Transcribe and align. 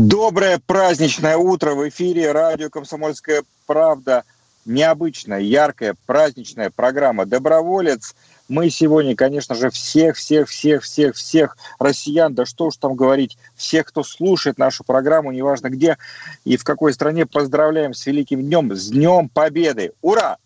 Доброе 0.00 0.60
праздничное 0.64 1.36
утро 1.36 1.74
в 1.74 1.88
эфире 1.88 2.30
радио 2.30 2.70
«Комсомольская 2.70 3.42
правда». 3.66 4.22
Необычная, 4.64 5.40
яркая, 5.40 5.96
праздничная 6.06 6.70
программа 6.70 7.26
«Доброволец». 7.26 8.14
Мы 8.48 8.70
сегодня, 8.70 9.16
конечно 9.16 9.56
же, 9.56 9.70
всех, 9.70 10.14
всех, 10.14 10.48
всех, 10.48 10.84
всех, 10.84 11.16
всех 11.16 11.56
россиян, 11.80 12.32
да 12.32 12.46
что 12.46 12.66
уж 12.66 12.76
там 12.76 12.94
говорить, 12.94 13.38
всех, 13.56 13.86
кто 13.86 14.04
слушает 14.04 14.56
нашу 14.56 14.84
программу, 14.84 15.32
неважно 15.32 15.68
где 15.68 15.98
и 16.44 16.56
в 16.56 16.62
какой 16.62 16.92
стране, 16.92 17.26
поздравляем 17.26 17.92
с 17.92 18.06
великим 18.06 18.42
днем, 18.42 18.76
с 18.76 18.90
Днем 18.90 19.28
Победы. 19.28 19.90
Ура! 20.00 20.36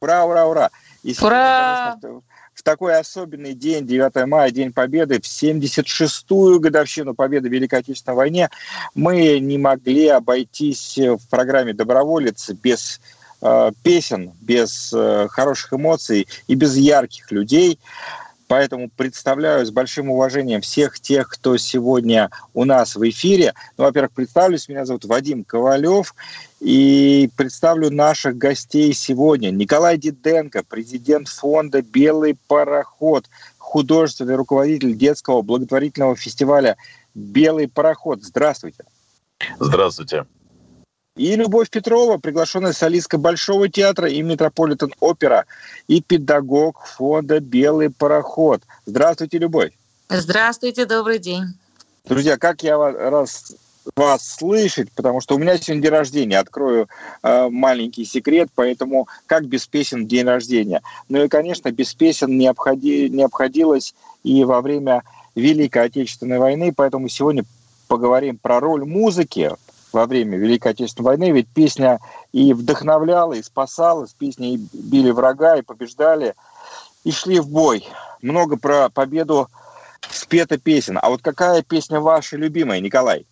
Ура, 0.00 0.24
ура, 0.24 0.46
ура! 0.46 0.70
И 1.02 1.14
сегодня, 1.14 1.36
Ура! 1.36 1.98
конечно, 2.00 2.22
в 2.60 2.62
такой 2.62 2.98
особенный 2.98 3.54
день, 3.54 3.86
9 3.86 4.26
мая, 4.26 4.50
День 4.50 4.70
Победы, 4.70 5.18
в 5.18 5.24
76-ю 5.24 6.60
годовщину 6.60 7.14
Победы 7.14 7.48
в 7.48 7.52
Великой 7.52 7.78
Отечественной 7.78 8.16
войне, 8.16 8.50
мы 8.94 9.38
не 9.38 9.56
могли 9.56 10.08
обойтись 10.08 10.98
в 10.98 11.26
программе 11.30 11.72
«Доброволец» 11.72 12.50
без 12.50 13.00
э, 13.40 13.70
песен, 13.82 14.32
без 14.42 14.92
э, 14.92 15.28
хороших 15.30 15.72
эмоций 15.72 16.28
и 16.48 16.54
без 16.54 16.76
ярких 16.76 17.32
людей. 17.32 17.78
Поэтому 18.50 18.90
представляю 18.90 19.64
с 19.64 19.70
большим 19.70 20.10
уважением 20.10 20.60
всех 20.60 20.98
тех, 20.98 21.28
кто 21.28 21.56
сегодня 21.56 22.30
у 22.52 22.64
нас 22.64 22.96
в 22.96 23.08
эфире. 23.08 23.54
Ну, 23.78 23.84
во-первых, 23.84 24.10
представлюсь, 24.10 24.68
меня 24.68 24.84
зовут 24.84 25.04
Вадим 25.04 25.44
Ковалев. 25.44 26.16
И 26.58 27.30
представлю 27.36 27.92
наших 27.92 28.36
гостей 28.36 28.92
сегодня. 28.92 29.50
Николай 29.50 29.98
Диденко, 29.98 30.64
президент 30.68 31.28
фонда 31.28 31.80
«Белый 31.80 32.36
пароход», 32.48 33.26
художественный 33.56 34.34
руководитель 34.34 34.96
детского 34.96 35.42
благотворительного 35.42 36.16
фестиваля 36.16 36.76
«Белый 37.14 37.68
пароход». 37.68 38.24
Здравствуйте. 38.24 38.82
Здравствуйте. 39.60 40.26
И 41.20 41.36
Любовь 41.36 41.68
Петрова, 41.68 42.16
приглашенная 42.16 42.72
солистка 42.72 43.18
Большого 43.18 43.68
театра 43.68 44.08
и 44.08 44.22
Метрополитен 44.22 44.94
Опера 45.00 45.44
и 45.86 46.00
педагог 46.00 46.82
фонда 46.86 47.40
«Белый 47.40 47.90
пароход». 47.90 48.62
Здравствуйте, 48.86 49.36
Любовь. 49.36 49.72
Здравствуйте, 50.08 50.86
добрый 50.86 51.18
день. 51.18 51.44
Друзья, 52.06 52.38
как 52.38 52.62
я 52.62 52.78
вас, 52.78 52.94
раз, 52.94 53.54
вас 53.96 54.26
слышать, 54.26 54.90
потому 54.92 55.20
что 55.20 55.34
у 55.34 55.38
меня 55.38 55.58
сегодня 55.58 55.82
день 55.82 55.90
рождения. 55.90 56.38
Открою 56.38 56.88
э, 57.22 57.50
маленький 57.50 58.06
секрет, 58.06 58.48
поэтому 58.54 59.06
как 59.26 59.44
без 59.44 59.66
песен 59.66 60.06
день 60.06 60.24
рождения. 60.24 60.80
Ну 61.10 61.22
и, 61.22 61.28
конечно, 61.28 61.70
без 61.70 61.92
песен 61.92 62.38
не, 62.38 62.46
обходи, 62.46 63.10
не 63.10 63.24
обходилось 63.24 63.94
и 64.24 64.42
во 64.44 64.62
время 64.62 65.02
Великой 65.34 65.84
Отечественной 65.84 66.38
войны, 66.38 66.72
поэтому 66.74 67.08
сегодня 67.08 67.44
поговорим 67.88 68.38
про 68.38 68.58
роль 68.58 68.86
музыки 68.86 69.50
во 69.92 70.06
время 70.06 70.38
Великой 70.38 70.72
Отечественной 70.72 71.06
войны, 71.06 71.30
ведь 71.32 71.48
песня 71.48 72.00
и 72.32 72.52
вдохновляла, 72.52 73.34
и 73.34 73.42
спасала, 73.42 74.06
с 74.06 74.12
песней 74.12 74.58
били 74.72 75.10
врага, 75.10 75.56
и 75.56 75.62
побеждали, 75.62 76.34
и 77.04 77.10
шли 77.10 77.40
в 77.40 77.48
бой. 77.48 77.86
Много 78.22 78.56
про 78.56 78.88
победу 78.90 79.48
спета 80.10 80.58
песен. 80.58 80.98
А 81.00 81.08
вот 81.08 81.22
какая 81.22 81.62
песня 81.62 82.00
ваша 82.00 82.36
любимая, 82.36 82.80
Николай? 82.80 83.26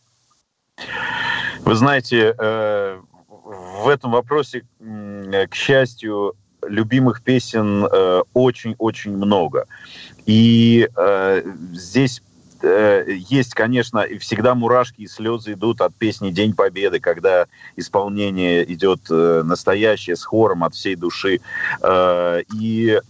Вы 1.60 1.74
знаете, 1.74 2.34
э, 2.38 3.00
в 3.28 3.88
этом 3.88 4.12
вопросе, 4.12 4.64
к 4.78 5.54
счастью, 5.54 6.34
любимых 6.66 7.22
песен 7.22 7.86
э, 7.86 8.22
очень-очень 8.34 9.16
много. 9.16 9.66
И 10.26 10.88
э, 10.94 11.42
здесь 11.72 12.22
есть, 12.62 13.54
конечно, 13.54 14.04
всегда 14.20 14.54
мурашки 14.54 15.02
и 15.02 15.06
слезы 15.06 15.52
идут 15.52 15.80
от 15.80 15.94
песни 15.94 16.30
«День 16.30 16.54
Победы», 16.54 17.00
когда 17.00 17.46
исполнение 17.76 18.70
идет 18.72 19.08
настоящее, 19.08 20.16
с 20.16 20.24
хором 20.24 20.64
от 20.64 20.74
всей 20.74 20.96
души. 20.96 21.40
И, 22.54 23.00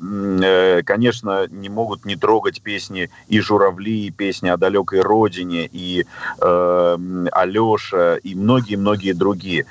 конечно, 0.85 1.47
не 1.49 1.69
могут 1.69 2.05
не 2.05 2.17
трогать 2.17 2.63
песни 2.63 3.11
и 3.29 3.41
«Журавли», 3.41 4.07
и 4.07 4.11
песни 4.11 4.49
о 4.49 4.57
далекой 4.57 5.01
родине, 5.01 5.69
и 5.71 6.05
Алеша, 6.41 8.17
и 8.17 8.35
многие-многие 8.35 9.13
другие 9.13 9.67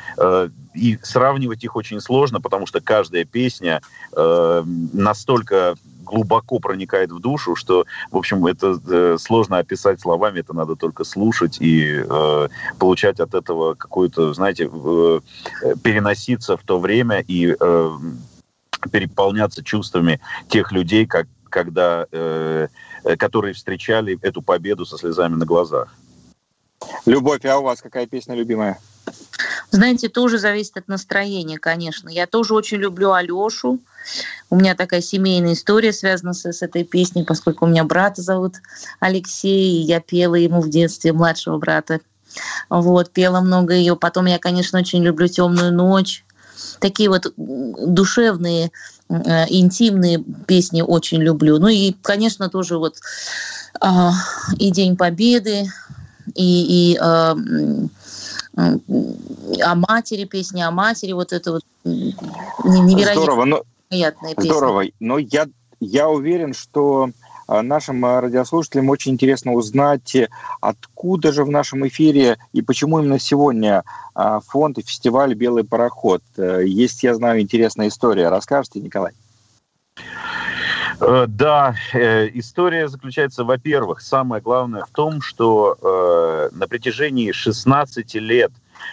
и 0.77 0.97
сравнивать 1.01 1.63
их 1.63 1.75
очень 1.75 1.99
сложно, 1.99 2.39
потому 2.39 2.67
что 2.67 2.79
каждая 2.81 3.25
песня 3.25 3.81
э, 4.15 4.63
настолько 4.93 5.75
глубоко 6.07 6.59
проникает 6.59 7.11
в 7.11 7.19
душу, 7.19 7.55
что, 7.55 7.85
в 8.11 8.17
общем, 8.17 8.45
это 8.45 8.79
э, 8.87 9.17
сложно 9.19 9.59
описать 9.59 10.01
словами, 10.01 10.39
это 10.39 10.53
надо 10.53 10.75
только 10.75 11.03
слушать 11.03 11.57
и 11.59 12.03
э, 12.09 12.47
получать 12.79 13.19
от 13.19 13.33
этого 13.33 13.75
какую-то, 13.75 14.33
знаете, 14.33 14.69
э, 14.73 15.19
переноситься 15.83 16.57
в 16.57 16.63
то 16.63 16.79
время 16.79 17.23
и 17.27 17.55
э, 17.59 17.97
переполняться 18.91 19.63
чувствами 19.63 20.19
тех 20.49 20.71
людей, 20.71 21.05
как, 21.05 21.27
когда, 21.49 22.07
э, 22.11 22.67
которые 23.17 23.53
встречали 23.53 24.17
эту 24.21 24.41
победу 24.41 24.85
со 24.85 24.97
слезами 24.97 25.35
на 25.35 25.45
глазах. 25.45 25.93
Любовь, 27.05 27.45
а 27.45 27.57
у 27.57 27.63
вас 27.63 27.81
какая 27.81 28.05
песня 28.05 28.35
любимая? 28.35 28.79
Знаете, 29.71 30.09
тоже 30.09 30.37
зависит 30.37 30.77
от 30.77 30.87
настроения, 30.87 31.57
конечно. 31.57 32.09
Я 32.09 32.27
тоже 32.27 32.53
очень 32.53 32.77
люблю 32.77 33.11
Алешу. 33.11 33.79
У 34.49 34.55
меня 34.55 34.75
такая 34.75 35.01
семейная 35.01 35.53
история 35.53 35.91
связана 35.91 36.33
с, 36.33 36.45
с 36.45 36.61
этой 36.61 36.83
песней, 36.83 37.23
поскольку 37.23 37.65
у 37.65 37.67
меня 37.67 37.83
брата 37.83 38.21
зовут 38.21 38.55
Алексей, 38.99 39.77
и 39.77 39.81
я 39.81 39.99
пела 39.99 40.35
ему 40.35 40.61
в 40.61 40.69
детстве 40.69 41.13
младшего 41.13 41.57
брата. 41.57 41.99
Вот, 42.69 43.11
пела 43.11 43.41
много 43.41 43.73
ее. 43.73 43.95
Потом 43.95 44.25
я, 44.25 44.39
конечно, 44.39 44.79
очень 44.79 45.03
люблю 45.03 45.27
«Темную 45.27 45.73
ночь». 45.73 46.23
Такие 46.79 47.09
вот 47.09 47.33
душевные, 47.35 48.71
э, 49.09 49.45
интимные 49.49 50.23
песни 50.47 50.81
очень 50.81 51.21
люблю. 51.21 51.59
Ну 51.59 51.67
и, 51.67 51.93
конечно, 52.01 52.49
тоже 52.49 52.77
вот 52.77 52.97
э, 53.81 53.87
и 54.57 54.71
День 54.71 54.97
Победы, 54.97 55.71
и, 56.35 56.93
и 56.93 56.97
э, 56.97 57.35
о 58.57 59.75
матери, 59.75 60.25
песни 60.25 60.61
о 60.61 60.71
матери, 60.71 61.13
вот 61.13 61.31
это 61.31 61.53
вот 61.53 61.63
невероятно 61.83 63.21
Здорово, 63.21 63.45
но, 63.45 63.63
Здорово, 64.37 64.85
но 64.99 65.17
я, 65.17 65.47
я 65.79 66.09
уверен, 66.09 66.53
что 66.53 67.09
а, 67.47 67.61
нашим 67.61 68.03
а, 68.03 68.19
радиослушателям 68.19 68.89
очень 68.89 69.13
интересно 69.13 69.53
узнать, 69.53 70.15
откуда 70.59 71.31
же 71.31 71.43
в 71.45 71.49
нашем 71.49 71.87
эфире 71.87 72.37
и 72.51 72.61
почему 72.61 72.99
именно 72.99 73.19
сегодня 73.19 73.83
а, 74.13 74.41
фонд 74.41 74.77
и 74.77 74.81
фестиваль 74.81 75.33
«Белый 75.33 75.63
пароход». 75.63 76.21
Э, 76.37 76.63
есть, 76.65 77.03
я 77.03 77.15
знаю, 77.15 77.39
интересная 77.39 77.87
история. 77.87 78.29
Расскажете, 78.29 78.81
Николай? 78.81 79.13
Э, 80.99 81.25
да, 81.27 81.75
э, 81.93 82.27
история 82.33 82.87
заключается, 82.87 83.43
во-первых, 83.43 84.01
самое 84.01 84.41
главное 84.41 84.83
в 84.83 84.89
том, 84.89 85.21
что 85.21 85.77
э, 85.81 86.55
на 86.55 86.67
протяжении 86.67 87.31
16 87.31 88.15
лет 88.15 88.51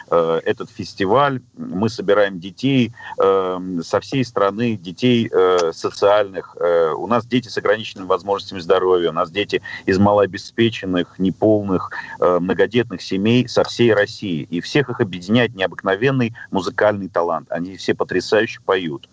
этот 0.09 0.71
фестиваль. 0.71 1.41
Мы 1.57 1.89
собираем 1.89 2.41
детей 2.41 2.93
со 3.17 4.01
всей 4.01 4.25
страны, 4.25 4.77
детей 4.77 5.31
социальных. 5.73 6.57
У 6.97 7.07
нас 7.07 7.27
дети 7.27 7.49
с 7.49 7.59
ограниченными 7.59 8.07
возможностями 8.07 8.61
здоровья, 8.61 9.11
у 9.11 9.13
нас 9.13 9.31
дети 9.31 9.63
из 9.87 9.99
малообеспеченных, 9.99 11.19
неполных, 11.19 11.91
многодетных 12.21 13.03
семей 13.03 13.49
со 13.49 13.65
всей 13.65 13.93
России. 13.95 14.47
И 14.51 14.61
всех 14.61 14.91
их 14.91 15.01
объединяет 15.01 15.55
необыкновенный 15.55 16.35
музыкальный 16.51 17.09
талант. 17.09 17.51
Они 17.51 17.77
все 17.77 17.95
потрясающе 17.95 18.61
поют. 18.65 19.09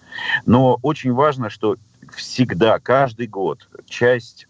Но 0.45 0.77
очень 0.81 1.13
важно, 1.13 1.49
что 1.49 1.77
всегда, 2.15 2.79
каждый 2.79 3.27
год 3.27 3.67
часть 3.87 4.47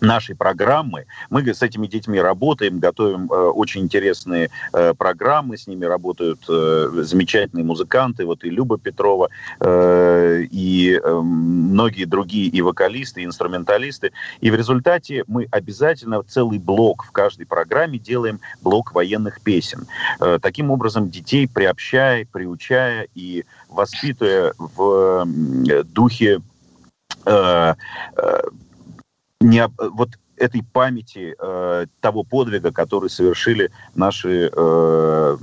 нашей 0.00 0.34
программы. 0.34 1.06
Мы 1.30 1.42
с 1.42 1.62
этими 1.62 1.86
детьми 1.86 2.20
работаем, 2.20 2.78
готовим 2.78 3.30
э, 3.30 3.34
очень 3.34 3.82
интересные 3.82 4.50
э, 4.72 4.94
программы, 4.94 5.56
с 5.56 5.66
ними 5.66 5.84
работают 5.84 6.40
э, 6.48 6.90
замечательные 7.02 7.64
музыканты, 7.64 8.24
вот 8.26 8.44
и 8.44 8.50
Люба 8.50 8.78
Петрова, 8.78 9.28
э, 9.60 10.42
и 10.50 11.00
э, 11.02 11.20
многие 11.20 12.04
другие 12.04 12.48
и 12.48 12.62
вокалисты, 12.62 13.22
и 13.22 13.24
инструменталисты. 13.24 14.12
И 14.40 14.50
в 14.50 14.54
результате 14.54 15.24
мы 15.26 15.48
обязательно 15.50 16.22
целый 16.22 16.58
блок 16.58 17.04
в 17.04 17.12
каждой 17.12 17.46
программе 17.46 17.98
делаем 17.98 18.40
блок 18.62 18.94
военных 18.94 19.40
песен. 19.40 19.86
Э, 20.20 20.38
таким 20.40 20.70
образом, 20.70 21.10
детей 21.10 21.48
приобщая, 21.48 22.26
приучая 22.30 23.08
и 23.14 23.44
воспитывая 23.68 24.54
в 24.58 25.26
духе 25.84 26.40
э, 27.24 27.74
э, 28.16 28.40
не, 29.44 29.68
вот 29.78 30.10
этой 30.36 30.62
памяти 30.62 31.34
э, 31.38 31.86
того 32.00 32.24
подвига, 32.24 32.72
который 32.72 33.08
совершили 33.08 33.70
наши 33.94 34.50
э, 34.52 35.36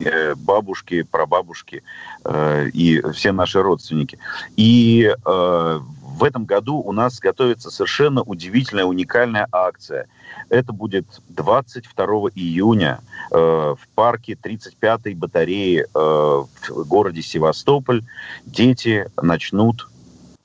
э, 0.00 0.34
бабушки, 0.34 1.02
прабабушки 1.02 1.82
э, 2.24 2.68
и 2.68 3.00
все 3.12 3.32
наши 3.32 3.62
родственники. 3.62 4.18
И 4.56 5.10
э, 5.10 5.80
в 6.14 6.24
этом 6.24 6.44
году 6.44 6.76
у 6.76 6.92
нас 6.92 7.18
готовится 7.18 7.70
совершенно 7.70 8.22
удивительная, 8.22 8.84
уникальная 8.84 9.48
акция. 9.50 10.06
Это 10.50 10.72
будет 10.72 11.06
22 11.30 12.04
июня 12.34 13.00
э, 13.30 13.36
в 13.36 13.88
парке 13.94 14.34
35-й 14.34 15.14
батареи 15.14 15.80
э, 15.82 15.86
в 15.94 16.86
городе 16.86 17.22
Севастополь. 17.22 18.02
Дети 18.44 19.06
начнут 19.20 19.88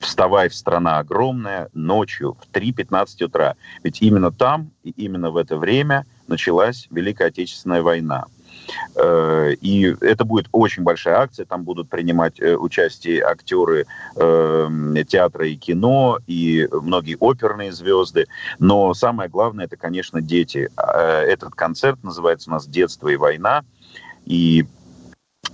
вставай 0.00 0.50
страна 0.50 0.98
огромная 0.98 1.68
ночью 1.74 2.36
в 2.40 2.56
3.15 2.56 3.24
утра. 3.24 3.54
Ведь 3.84 4.02
именно 4.02 4.32
там 4.32 4.70
и 4.82 4.90
именно 4.90 5.30
в 5.30 5.36
это 5.36 5.56
время 5.56 6.06
началась 6.26 6.88
Великая 6.90 7.28
Отечественная 7.28 7.82
война. 7.82 8.26
Э, 8.96 9.52
и 9.60 9.94
это 10.00 10.24
будет 10.24 10.48
очень 10.52 10.82
большая 10.82 11.18
акция, 11.18 11.46
там 11.46 11.64
будут 11.64 11.88
принимать 11.88 12.40
э, 12.40 12.56
участие 12.56 13.22
актеры 13.22 13.86
э, 14.16 14.68
театра 15.06 15.46
и 15.46 15.56
кино, 15.56 16.18
и 16.26 16.68
многие 16.72 17.16
оперные 17.18 17.72
звезды. 17.72 18.26
Но 18.58 18.92
самое 18.94 19.28
главное, 19.28 19.66
это, 19.66 19.76
конечно, 19.76 20.20
дети. 20.20 20.70
Этот 20.76 21.54
концерт 21.54 22.02
называется 22.02 22.50
у 22.50 22.52
нас 22.52 22.66
«Детство 22.66 23.08
и 23.08 23.16
война». 23.16 23.62
И 24.26 24.66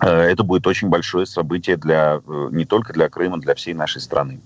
это 0.01 0.43
будет 0.43 0.67
очень 0.67 0.89
большое 0.89 1.27
событие 1.27 1.77
для, 1.77 2.21
э, 2.27 2.49
не 2.53 2.65
только 2.65 2.93
для 2.93 3.09
Крыма, 3.09 3.39
для 3.39 3.55
всей 3.55 3.75
нашей 3.75 4.01
страны. 4.01 4.41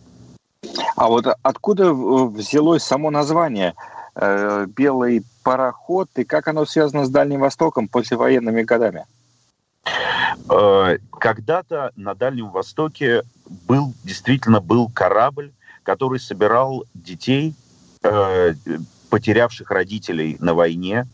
А 0.97 1.09
вот 1.09 1.27
откуда 1.43 1.93
взялось 1.93 2.83
само 2.83 3.11
название 3.11 3.75
э, 4.15 4.67
«Белый 4.77 5.25
пароход» 5.43 6.09
и 6.17 6.25
как 6.25 6.49
оно 6.49 6.67
связано 6.67 7.05
с 7.05 7.11
Дальним 7.11 7.41
Востоком 7.41 7.89
послевоенными 7.89 8.63
годами? 8.63 9.07
Когда-то 10.47 11.93
на 11.97 12.15
Дальнем 12.15 12.51
Востоке 12.51 13.23
был, 13.67 13.95
действительно 14.05 14.61
был 14.61 14.89
корабль, 14.89 15.53
который 15.83 16.21
собирал 16.21 16.85
детей, 16.93 17.55
потерявших 19.11 19.71
родителей 19.71 20.37
на 20.39 20.55
войне. 20.55 21.07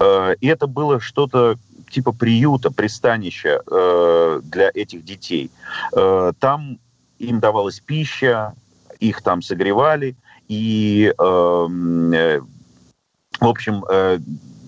И 0.00 0.46
это 0.46 0.66
было 0.66 1.00
что-то 1.00 1.56
типа 1.90 2.12
приюта, 2.12 2.70
пристанища 2.70 3.62
э, 3.70 4.40
для 4.44 4.70
этих 4.74 5.04
детей. 5.04 5.50
Э, 5.96 6.32
там 6.38 6.78
им 7.18 7.40
давалась 7.40 7.80
пища, 7.80 8.54
их 9.00 9.22
там 9.22 9.42
согревали, 9.42 10.16
и, 10.48 11.12
эм, 11.18 12.12
э, 12.12 12.40
в 13.40 13.46
общем, 13.46 13.84
э, 13.88 14.18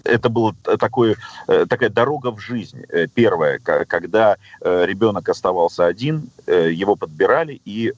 это 0.05 0.29
была 0.29 0.55
такой, 0.79 1.17
э, 1.49 1.67
такая 1.69 1.91
дорога 1.91 2.31
в 2.33 2.41
жизнь. 2.41 2.83
Э, 2.89 3.07
первая, 3.13 3.59
когда 3.59 4.37
э, 4.61 4.87
ребенок 4.87 5.29
оставался 5.29 5.87
один, 5.87 6.31
его 6.47 6.97
подбирали, 6.97 7.61
и 7.65 7.93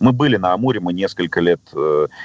мы 0.00 0.12
были 0.12 0.36
на 0.36 0.52
Амуре, 0.52 0.80
мы 0.80 0.92
несколько 0.92 1.40
лет 1.40 1.60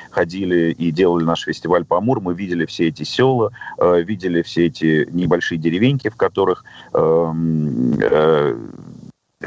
ходили 0.10 0.72
и 0.72 0.92
делали 0.92 1.24
наш 1.24 1.44
фестиваль 1.44 1.86
по 1.86 1.98
Амуру, 1.98 2.22
мы 2.22 2.34
видели 2.34 2.66
все 2.66 2.88
эти 2.88 3.04
села, 3.04 3.52
видели 3.80 4.42
все 4.42 4.68
эти 4.68 5.08
небольшие 5.12 5.60
деревеньки, 5.60 6.10
в 6.10 6.16
которых 6.16 6.64
эм, 6.94 7.94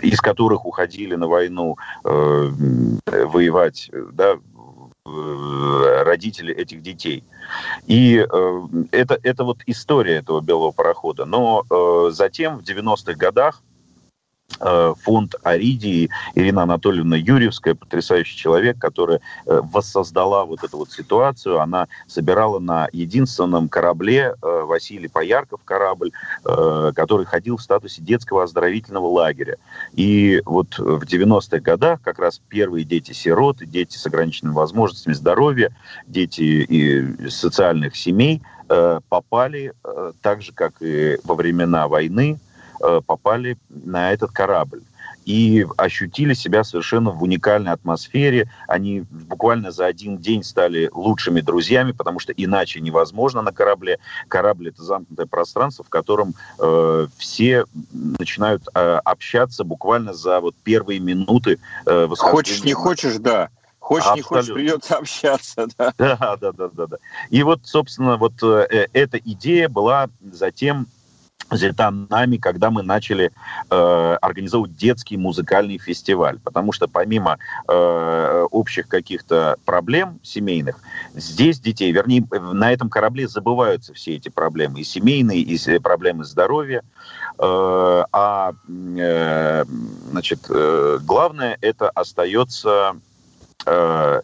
из 0.02 0.20
которых 0.20 0.66
уходили 0.66 1.14
на 1.16 1.26
войну 1.26 1.76
э, 2.04 2.50
воевать, 3.24 3.90
да, 4.12 4.36
родители 6.04 6.54
этих 6.54 6.82
детей. 6.82 7.24
И 7.86 8.18
э, 8.18 8.62
это, 8.90 9.18
это 9.22 9.44
вот 9.44 9.58
история 9.66 10.16
этого 10.16 10.40
белого 10.40 10.72
парохода. 10.72 11.24
Но 11.24 11.64
э, 11.68 12.10
затем 12.12 12.58
в 12.58 12.62
90-х 12.62 13.14
годах 13.14 13.62
фонд 14.58 15.34
Аридии, 15.42 16.10
Ирина 16.34 16.62
Анатольевна 16.62 17.16
Юрьевская, 17.16 17.74
потрясающий 17.74 18.36
человек, 18.36 18.78
которая 18.78 19.20
э, 19.46 19.60
воссоздала 19.62 20.44
вот 20.44 20.64
эту 20.64 20.78
вот 20.78 20.90
ситуацию. 20.90 21.60
Она 21.60 21.88
собирала 22.06 22.58
на 22.58 22.88
единственном 22.92 23.68
корабле 23.68 24.34
э, 24.40 24.62
Василий 24.64 25.08
Поярков 25.08 25.60
корабль, 25.64 26.12
который 26.42 27.26
ходил 27.26 27.56
в 27.56 27.62
статусе 27.62 28.02
детского 28.02 28.42
оздоровительного 28.44 29.06
лагеря. 29.06 29.56
И 29.94 30.42
вот 30.44 30.78
в 30.78 31.02
90-х 31.02 31.60
годах 31.60 32.00
как 32.02 32.18
раз 32.18 32.40
первые 32.48 32.84
дети-сироты, 32.84 33.66
дети 33.66 33.96
с 33.96 34.06
ограниченными 34.06 34.54
возможностями 34.54 35.14
здоровья, 35.14 35.70
дети 36.06 36.64
и 36.68 37.28
социальных 37.28 37.96
семей 37.96 38.42
попали, 39.08 39.72
так 40.22 40.42
же, 40.42 40.52
как 40.52 40.74
и 40.80 41.18
во 41.24 41.34
времена 41.34 41.88
войны, 41.88 42.38
Э, 42.38 42.45
попали 43.06 43.56
на 43.68 44.12
этот 44.12 44.30
корабль 44.30 44.82
и 45.26 45.66
ощутили 45.76 46.32
себя 46.34 46.64
совершенно 46.64 47.10
в 47.10 47.22
уникальной 47.22 47.72
атмосфере. 47.72 48.48
Они 48.68 49.00
буквально 49.10 49.72
за 49.72 49.86
один 49.86 50.18
день 50.18 50.44
стали 50.44 50.88
лучшими 50.94 51.40
друзьями, 51.40 51.90
потому 51.92 52.20
что 52.20 52.32
иначе 52.32 52.80
невозможно 52.80 53.42
на 53.42 53.52
корабле. 53.52 53.98
Корабль 54.28 54.68
это 54.68 54.82
замкнутое 54.82 55.26
пространство, 55.26 55.84
в 55.84 55.88
котором 55.88 56.34
э, 56.60 57.08
все 57.18 57.64
начинают 57.92 58.68
э, 58.72 59.00
общаться 59.04 59.64
буквально 59.64 60.14
за 60.14 60.40
вот 60.40 60.54
первые 60.62 61.00
минуты 61.00 61.58
э, 61.84 62.06
Хочешь, 62.16 62.62
не 62.62 62.72
хочешь, 62.72 63.16
да. 63.16 63.48
Хочешь, 63.80 64.06
Абсолютно. 64.06 64.34
не 64.34 64.40
хочешь, 64.40 64.54
придется 64.54 64.96
общаться, 64.96 65.68
да. 65.76 65.92
Да, 65.98 66.36
да, 66.40 66.52
да, 66.52 66.68
да, 66.72 66.86
да. 66.86 66.96
И 67.30 67.42
вот, 67.42 67.60
собственно, 67.64 68.16
вот 68.16 68.34
э, 68.42 68.88
эта 68.92 69.18
идея 69.18 69.68
была 69.68 70.08
затем 70.32 70.86
взята 71.50 71.90
нами, 71.90 72.36
когда 72.36 72.70
мы 72.70 72.82
начали 72.82 73.30
э, 73.70 74.16
организовывать 74.20 74.76
детский 74.76 75.16
музыкальный 75.16 75.78
фестиваль. 75.78 76.38
Потому 76.40 76.72
что 76.72 76.88
помимо 76.88 77.38
э, 77.68 78.46
общих 78.50 78.88
каких-то 78.88 79.56
проблем 79.64 80.18
семейных, 80.22 80.80
здесь 81.14 81.60
детей, 81.60 81.92
вернее, 81.92 82.26
на 82.30 82.72
этом 82.72 82.90
корабле 82.90 83.28
забываются 83.28 83.94
все 83.94 84.16
эти 84.16 84.28
проблемы. 84.28 84.80
И 84.80 84.84
семейные, 84.84 85.40
и 85.40 85.78
проблемы 85.78 86.24
здоровья. 86.24 86.82
Э, 87.38 88.04
а 88.12 88.52
э, 88.68 89.64
значит, 90.10 90.40
э, 90.48 90.98
главное 91.02 91.58
это 91.60 91.90
остается... 91.90 92.96
Э, 93.66 94.20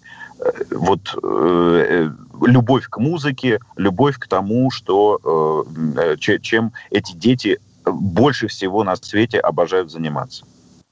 вот 0.70 1.16
э, 1.22 2.10
любовь 2.46 2.86
к 2.88 2.98
музыке, 2.98 3.60
любовь 3.76 4.18
к 4.18 4.26
тому, 4.26 4.70
что 4.70 5.66
э, 5.96 6.16
чем 6.18 6.72
эти 6.90 7.12
дети 7.12 7.60
больше 7.84 8.48
всего 8.48 8.84
на 8.84 8.96
свете 8.96 9.38
обожают 9.38 9.90
заниматься. 9.90 10.44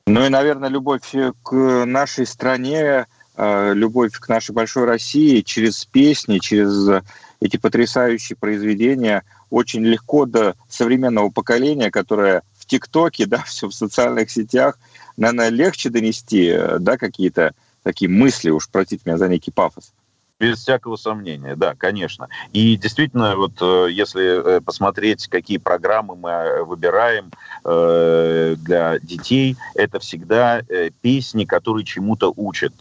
Ну 0.06 0.24
и, 0.24 0.28
наверное, 0.28 0.68
любовь 0.68 1.14
к 1.42 1.84
нашей 1.84 2.26
стране, 2.26 3.06
э, 3.36 3.74
любовь 3.74 4.12
к 4.12 4.28
нашей 4.28 4.52
большой 4.52 4.84
России 4.84 5.40
через 5.40 5.84
песни, 5.84 6.38
через 6.38 7.02
эти 7.40 7.56
потрясающие 7.56 8.36
произведения 8.36 9.22
очень 9.50 9.84
легко 9.84 10.26
до 10.26 10.54
современного 10.68 11.30
поколения, 11.30 11.90
которое 11.90 12.42
в 12.58 12.66
ТикТоке, 12.66 13.26
да, 13.26 13.38
все 13.46 13.68
в 13.68 13.74
социальных 13.74 14.30
сетях, 14.30 14.78
наверное, 15.16 15.48
легче 15.48 15.90
донести, 15.90 16.56
да, 16.78 16.96
какие-то 16.96 17.54
такие 17.82 18.10
мысли, 18.10 18.50
уж 18.50 18.68
простите 18.68 19.02
меня 19.04 19.18
за 19.18 19.28
некий 19.28 19.50
пафос. 19.50 19.92
Без 20.40 20.58
всякого 20.60 20.96
сомнения, 20.96 21.54
да, 21.54 21.74
конечно. 21.76 22.28
И 22.54 22.78
действительно, 22.78 23.36
вот 23.36 23.52
э, 23.60 23.88
если 23.90 24.56
э, 24.56 24.60
посмотреть, 24.62 25.28
какие 25.28 25.58
программы 25.58 26.16
мы 26.16 26.30
э, 26.30 26.62
выбираем 26.64 27.30
для 27.62 28.98
детей, 29.00 29.54
это 29.74 29.98
всегда 29.98 30.62
песни, 31.02 31.44
которые 31.44 31.84
чему-то 31.84 32.32
учат. 32.34 32.72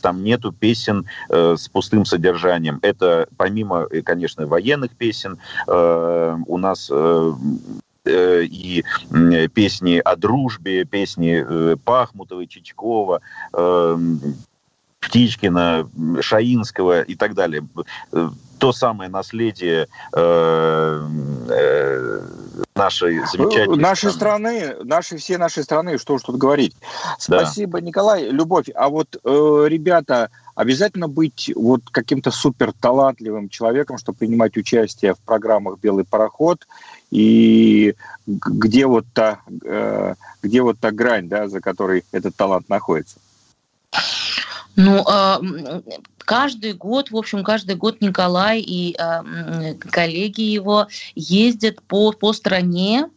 Там 0.00 0.24
нету 0.24 0.50
песен 0.50 1.06
с 1.28 1.68
пустым 1.68 2.04
содержанием. 2.04 2.80
Это 2.82 3.28
помимо, 3.36 3.86
конечно, 4.04 4.48
военных 4.48 4.90
песен, 4.96 5.38
у 5.68 6.58
нас 6.58 6.90
и 8.04 8.84
песни 9.54 10.02
о 10.04 10.16
дружбе, 10.16 10.84
песни 10.84 11.76
Пахмутовой, 11.76 12.48
Чичкова, 12.48 13.20
Птичкина, 15.06 15.88
Шаинского 16.20 17.02
и 17.02 17.14
так 17.14 17.34
далее. 17.34 17.66
То 18.58 18.72
самое 18.72 19.10
наследие 19.10 19.88
э, 20.12 21.08
э, 21.50 22.20
нашей 22.74 23.18
замечательной 23.26 23.76
нашей 23.76 24.10
страны. 24.10 24.60
страны, 24.60 24.84
нашей 24.84 25.18
все 25.18 25.38
нашей 25.38 25.64
страны, 25.64 25.98
что 25.98 26.14
уж 26.14 26.22
тут 26.22 26.36
говорить. 26.36 26.74
Спасибо, 27.18 27.80
да. 27.80 27.86
Николай. 27.86 28.30
Любовь, 28.30 28.66
а 28.74 28.88
вот 28.88 29.16
э, 29.22 29.64
ребята, 29.68 30.30
обязательно 30.54 31.08
быть 31.08 31.52
вот 31.54 31.82
каким-то 31.90 32.30
супер 32.30 32.72
талантливым 32.72 33.48
человеком, 33.48 33.98
чтобы 33.98 34.18
принимать 34.18 34.56
участие 34.56 35.14
в 35.14 35.18
программах 35.18 35.78
«Белый 35.80 36.04
пароход», 36.04 36.66
и 37.10 37.94
где 38.26 38.86
вот 38.86 39.04
та, 39.12 39.40
э, 39.64 40.14
где 40.42 40.62
вот 40.62 40.78
та 40.80 40.90
грань, 40.90 41.28
да, 41.28 41.48
за 41.48 41.60
которой 41.60 42.04
этот 42.12 42.34
талант 42.34 42.68
находится? 42.68 43.18
Ну, 44.76 45.04
а, 45.06 45.40
каждый 46.18 46.72
год, 46.72 47.10
в 47.10 47.16
общем, 47.16 47.44
каждый 47.44 47.76
год 47.76 48.00
Николай 48.00 48.60
и 48.60 48.96
коллеги 49.90 50.42
его 50.42 50.88
ездят 51.14 51.82
по, 51.82 52.12
по 52.12 52.32
стране, 52.32 53.08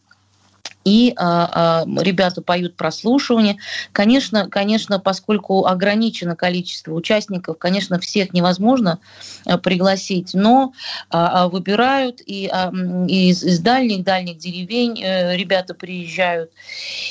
и 0.87 1.11
а, 1.17 1.83
а, 1.83 2.01
ребята 2.01 2.41
поют 2.41 2.77
прослушивание. 2.77 3.57
Конечно, 3.91 4.49
конечно, 4.49 4.99
поскольку 4.99 5.65
ограничено 5.65 6.37
количество 6.37 6.93
участников, 6.93 7.57
конечно, 7.57 7.99
всех 7.99 8.31
невозможно 8.31 8.99
а, 9.45 9.57
пригласить, 9.57 10.33
но 10.33 10.71
выбирают 11.11 12.21
и, 12.25 12.45
из, 12.45 13.59
дальних-дальних 13.59 14.37
деревень 14.37 15.03
а, 15.03 15.35
ребята 15.35 15.73
приезжают. 15.73 16.51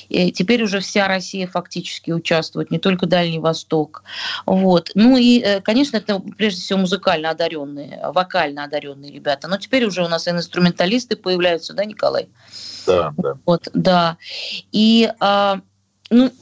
И 0.09 0.33
теперь 0.33 0.63
уже 0.63 0.81
вся 0.81 1.07
Россия 1.07 1.47
фактически 1.47 2.13
участвует, 2.13 2.71
не 2.71 2.79
только 2.79 3.05
Дальний 3.05 3.41
Восток. 3.41 4.05
Вот. 4.47 4.91
Ну 4.95 5.19
и, 5.19 5.41
э, 5.41 5.61
конечно, 5.61 5.99
это 5.99 6.21
прежде 6.39 6.63
всего 6.63 6.79
музыкально 6.79 7.29
одаренные, 7.31 8.01
вокально 8.15 8.65
одаренные 8.65 9.13
ребята. 9.13 9.49
Но 9.49 9.59
теперь 9.59 9.85
уже 9.85 10.03
у 10.03 10.09
нас 10.09 10.27
и 10.27 10.31
инструменталисты 10.31 11.17
появляются, 11.17 11.75
да, 11.75 11.85
Николай? 11.85 12.29
Да, 12.87 13.13
да. 13.17 13.35
Вот, 13.45 13.66
да. 13.75 14.17
И, 14.73 15.11
а, 15.21 15.61
ну, 16.11 16.33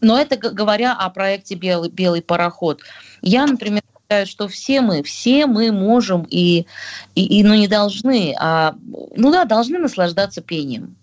но 0.00 0.18
это 0.18 0.36
говоря 0.36 0.94
о 0.94 1.10
проекте 1.10 1.54
«Белый, 1.54 1.90
белый 1.90 2.22
пароход». 2.22 2.80
Я, 3.22 3.46
например, 3.46 3.82
считаю, 4.10 4.26
что 4.26 4.48
все 4.48 4.80
мы, 4.80 5.02
все 5.02 5.46
мы 5.46 5.70
можем 5.70 6.26
и, 6.28 6.66
и, 7.14 7.38
и 7.38 7.44
ну, 7.44 7.54
не 7.54 7.68
должны, 7.68 8.34
а, 8.38 8.74
ну 9.16 9.30
да, 9.30 9.44
должны 9.44 9.78
наслаждаться 9.78 10.40
пением. 10.40 10.96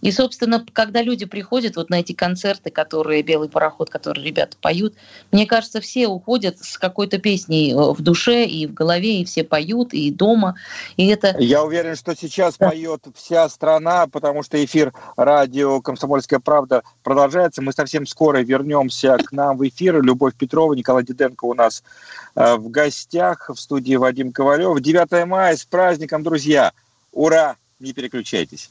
И, 0.00 0.10
собственно, 0.12 0.64
когда 0.72 1.02
люди 1.02 1.26
приходят 1.26 1.76
вот 1.76 1.90
на 1.90 2.00
эти 2.00 2.12
концерты, 2.12 2.70
которые 2.70 3.22
«Белый 3.22 3.48
пароход», 3.48 3.90
которые 3.90 4.24
ребята 4.24 4.56
поют, 4.60 4.94
мне 5.32 5.46
кажется, 5.46 5.80
все 5.80 6.08
уходят 6.08 6.58
с 6.58 6.78
какой-то 6.78 7.18
песней 7.18 7.72
э, 7.72 7.76
в 7.76 8.00
душе 8.00 8.44
и 8.46 8.66
в 8.66 8.74
голове, 8.74 9.20
и 9.20 9.24
все 9.24 9.44
поют, 9.44 9.92
и 9.92 10.10
дома. 10.10 10.56
И 10.96 11.06
это... 11.08 11.36
Я 11.38 11.64
уверен, 11.64 11.96
что 11.96 12.16
сейчас 12.16 12.56
да. 12.56 12.70
поет 12.70 13.04
вся 13.14 13.48
страна, 13.48 14.06
потому 14.06 14.42
что 14.42 14.62
эфир 14.62 14.92
радио 15.16 15.80
«Комсомольская 15.80 16.40
правда» 16.40 16.82
продолжается. 17.02 17.62
Мы 17.62 17.72
совсем 17.72 18.06
скоро 18.06 18.38
вернемся 18.38 19.16
к 19.18 19.32
нам 19.32 19.56
в 19.56 19.68
эфир. 19.68 20.02
Любовь 20.02 20.34
Петрова, 20.34 20.74
Николай 20.74 21.04
Диденко 21.04 21.44
у 21.44 21.54
нас 21.54 21.82
э, 22.34 22.56
в 22.56 22.70
гостях 22.70 23.50
в 23.50 23.56
студии 23.56 23.96
Вадим 23.96 24.32
Ковалев. 24.32 24.80
9 24.80 25.26
мая 25.26 25.56
с 25.56 25.64
праздником, 25.64 26.22
друзья! 26.22 26.72
Ура! 27.12 27.56
Не 27.78 27.92
переключайтесь 27.92 28.70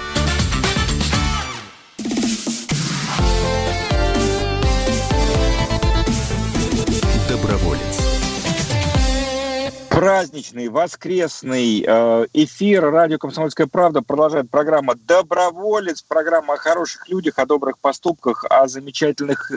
Праздничный, 10.11 10.67
воскресный 10.67 11.85
э, 11.87 12.25
эфир 12.33 12.91
радио 12.91 13.17
«Комсомольская 13.17 13.65
правда» 13.65 14.01
продолжает 14.01 14.49
программа 14.49 14.95
«Доброволец», 15.07 16.01
программа 16.01 16.55
о 16.55 16.57
хороших 16.57 17.07
людях, 17.07 17.39
о 17.39 17.45
добрых 17.45 17.79
поступках, 17.79 18.43
о 18.49 18.67
замечательных 18.67 19.53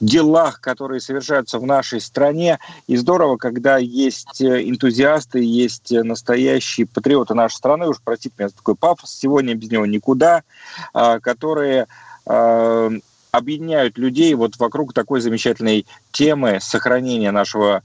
делах, 0.00 0.60
которые 0.60 1.00
совершаются 1.00 1.60
в 1.60 1.66
нашей 1.66 2.00
стране. 2.00 2.58
И 2.88 2.96
здорово, 2.96 3.36
когда 3.36 3.78
есть 3.78 4.42
энтузиасты, 4.42 5.38
есть 5.38 5.92
настоящие 5.92 6.88
патриоты 6.88 7.34
нашей 7.34 7.54
страны, 7.54 7.86
уж 7.86 7.98
простите 8.02 8.34
меня 8.36 8.48
за 8.48 8.56
такой 8.56 8.74
пафос, 8.74 9.08
сегодня 9.08 9.54
без 9.54 9.70
него 9.70 9.86
никуда, 9.86 10.42
э, 10.94 11.20
которые 11.20 11.86
э, 12.26 12.90
объединяют 13.30 13.98
людей 13.98 14.34
вот 14.34 14.56
вокруг 14.58 14.94
такой 14.94 15.20
замечательной 15.20 15.86
темы 16.10 16.58
сохранения 16.60 17.30
нашего 17.30 17.82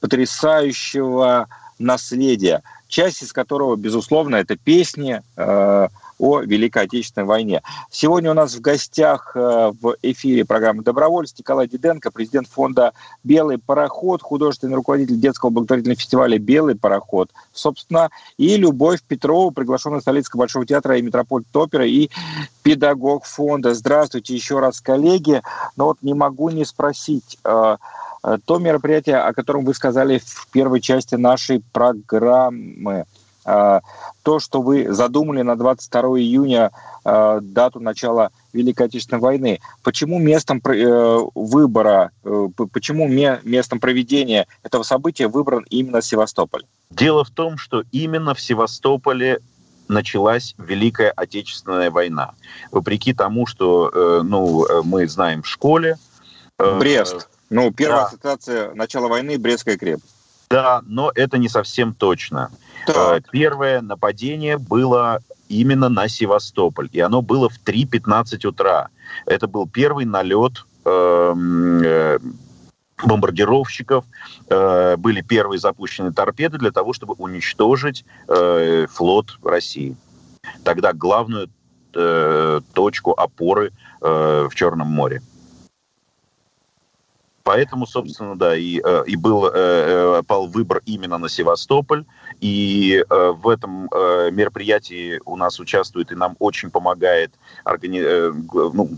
потрясающего 0.00 1.48
наследия, 1.78 2.62
часть 2.88 3.22
из 3.22 3.32
которого, 3.32 3.76
безусловно, 3.76 4.36
это 4.36 4.56
песни 4.56 5.22
э, 5.36 5.88
о 6.18 6.40
Великой 6.40 6.82
Отечественной 6.84 7.26
войне. 7.26 7.62
Сегодня 7.90 8.30
у 8.30 8.34
нас 8.34 8.54
в 8.54 8.60
гостях 8.60 9.32
э, 9.34 9.72
в 9.80 9.96
эфире 10.02 10.44
программы 10.44 10.82
«Добровольец» 10.82 11.34
Николай 11.38 11.66
Диденко, 11.66 12.10
президент 12.10 12.48
фонда 12.48 12.92
«Белый 13.24 13.58
пароход», 13.58 14.22
художественный 14.22 14.74
руководитель 14.74 15.18
детского 15.18 15.48
благотворительного 15.48 15.98
фестиваля 15.98 16.38
«Белый 16.38 16.74
пароход», 16.76 17.30
собственно, 17.54 18.10
и 18.36 18.56
Любовь 18.56 19.00
Петрова, 19.02 19.50
приглашенная 19.50 20.00
столицкого 20.00 20.40
Большого 20.40 20.66
театра 20.66 20.98
и 20.98 21.02
Метрополит 21.02 21.56
опера, 21.56 21.86
и 21.86 22.10
педагог 22.62 23.24
фонда. 23.24 23.72
Здравствуйте 23.72 24.34
еще 24.34 24.58
раз, 24.58 24.80
коллеги. 24.80 25.40
Но 25.76 25.86
вот 25.86 25.98
не 26.02 26.12
могу 26.12 26.50
не 26.50 26.66
спросить, 26.66 27.38
Э, 27.44 27.76
то 28.44 28.58
мероприятие, 28.58 29.16
о 29.16 29.32
котором 29.32 29.64
вы 29.64 29.74
сказали 29.74 30.18
в 30.18 30.48
первой 30.50 30.80
части 30.80 31.14
нашей 31.14 31.62
программы, 31.72 33.06
э, 33.46 33.80
то, 34.22 34.38
что 34.38 34.60
вы 34.60 34.92
задумали 34.92 35.42
на 35.42 35.56
22 35.56 36.20
июня 36.20 36.70
э, 37.04 37.38
дату 37.42 37.80
начала 37.80 38.30
Великой 38.52 38.86
Отечественной 38.86 39.22
войны. 39.22 39.60
Почему 39.82 40.18
местом 40.18 40.60
выбора, 41.34 42.10
почему 42.72 43.08
местом 43.08 43.80
проведения 43.80 44.46
этого 44.62 44.82
события 44.82 45.28
выбран 45.28 45.64
именно 45.70 46.02
Севастополь? 46.02 46.64
Дело 46.90 47.24
в 47.24 47.30
том, 47.30 47.56
что 47.56 47.84
именно 47.92 48.34
в 48.34 48.40
Севастополе 48.40 49.38
началась 49.88 50.54
Великая 50.58 51.10
Отечественная 51.10 51.90
война. 51.90 52.32
Вопреки 52.70 53.14
тому, 53.14 53.46
что 53.46 54.20
ну, 54.24 54.66
мы 54.82 55.06
знаем 55.06 55.42
в 55.42 55.46
школе. 55.46 55.96
Брест. 56.58 57.28
Ну, 57.50 57.72
первая 57.72 58.02
да. 58.02 58.06
ассоциация 58.06 58.74
начала 58.74 59.08
войны– 59.08 59.38
Брестская 59.38 59.76
крепость. 59.76 60.14
Да, 60.48 60.82
но 60.86 61.12
это 61.14 61.38
не 61.38 61.48
совсем 61.48 61.94
точно. 61.94 62.50
Так. 62.86 62.96
Э, 62.96 63.22
первое 63.30 63.80
нападение 63.82 64.58
было 64.58 65.20
именно 65.48 65.88
на 65.88 66.08
Севастополь, 66.08 66.88
и 66.92 67.00
оно 67.00 67.22
было 67.22 67.48
в 67.48 67.58
3.15 67.64 68.46
утра. 68.46 68.88
Это 69.26 69.46
был 69.46 69.68
первый 69.68 70.06
налет 70.06 70.64
эм, 70.84 71.82
э, 71.82 72.18
бомбардировщиков, 73.04 74.04
э, 74.48 74.96
были 74.96 75.20
первые 75.20 75.58
запущены 75.58 76.12
торпеды 76.12 76.58
для 76.58 76.70
того, 76.70 76.92
чтобы 76.92 77.14
уничтожить 77.18 78.04
э, 78.28 78.86
флот 78.90 79.38
России. 79.42 79.96
Тогда 80.64 80.92
главную 80.92 81.48
э, 81.94 82.60
точку 82.72 83.12
опоры 83.12 83.72
э, 84.00 84.48
в 84.50 84.54
Черном 84.54 84.88
море. 84.88 85.22
Поэтому, 87.42 87.86
собственно, 87.86 88.36
да, 88.36 88.56
и, 88.56 88.80
э, 88.84 89.04
и 89.06 89.16
был, 89.16 89.46
э, 89.46 89.50
э, 89.54 90.22
пал 90.26 90.46
выбор 90.46 90.82
именно 90.84 91.18
на 91.18 91.28
Севастополь. 91.28 92.04
И 92.40 93.04
в 93.08 93.48
этом 93.48 93.88
мероприятии 94.32 95.20
у 95.26 95.36
нас 95.36 95.60
участвует 95.60 96.10
и 96.10 96.14
нам 96.14 96.36
очень 96.38 96.70
помогает 96.70 97.32
органи... 97.64 98.00
ну, 98.72 98.90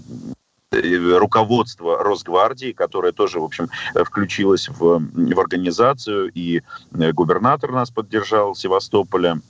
руководство 1.19 2.03
Росгвардии, 2.03 2.73
которое 2.73 3.13
тоже, 3.13 3.41
в 3.41 3.45
общем, 3.45 3.69
включилось 3.95 4.69
в, 4.69 5.01
в 5.01 5.41
организацию, 5.41 6.31
и 6.33 6.63
губернатор 6.93 7.73
нас 7.73 7.91
поддержал 7.91 8.55
Севастополя. 8.55 9.41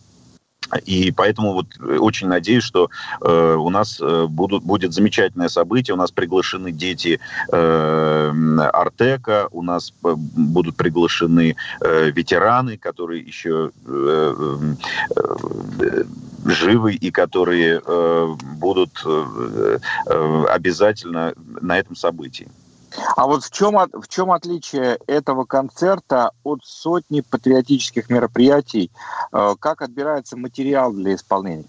И 0.84 1.12
поэтому 1.12 1.52
вот 1.52 1.66
э, 1.80 1.98
очень 1.98 2.28
надеюсь, 2.28 2.64
что 2.64 2.88
э, 3.20 3.54
у 3.54 3.70
нас 3.70 4.00
э, 4.00 4.26
будут, 4.28 4.64
будет 4.64 4.92
замечательное 4.92 5.48
событие. 5.48 5.94
У 5.94 5.98
нас 5.98 6.10
приглашены 6.10 6.72
дети 6.72 7.20
э, 7.52 8.68
Артека, 8.72 9.48
у 9.50 9.62
нас 9.62 9.92
э, 10.04 10.14
будут 10.16 10.76
приглашены 10.76 11.56
э, 11.80 12.10
ветераны, 12.10 12.76
которые 12.78 13.22
еще 13.22 13.70
э, 13.86 14.34
э, 15.16 16.04
живы 16.44 16.94
и 16.94 17.12
которые 17.12 17.80
будут 18.58 19.06
обязательно 20.06 21.34
на 21.60 21.78
этом 21.78 21.94
событии. 21.94 22.48
А 23.16 23.26
вот 23.26 23.44
в 23.44 23.50
чем, 23.50 23.76
в 23.92 24.08
чем 24.08 24.30
отличие 24.30 24.98
этого 25.06 25.44
концерта 25.44 26.32
от 26.44 26.60
сотни 26.64 27.20
патриотических 27.20 28.10
мероприятий? 28.10 28.90
Как 29.30 29.82
отбирается 29.82 30.36
материал 30.36 30.92
для 30.92 31.14
исполнения? 31.14 31.66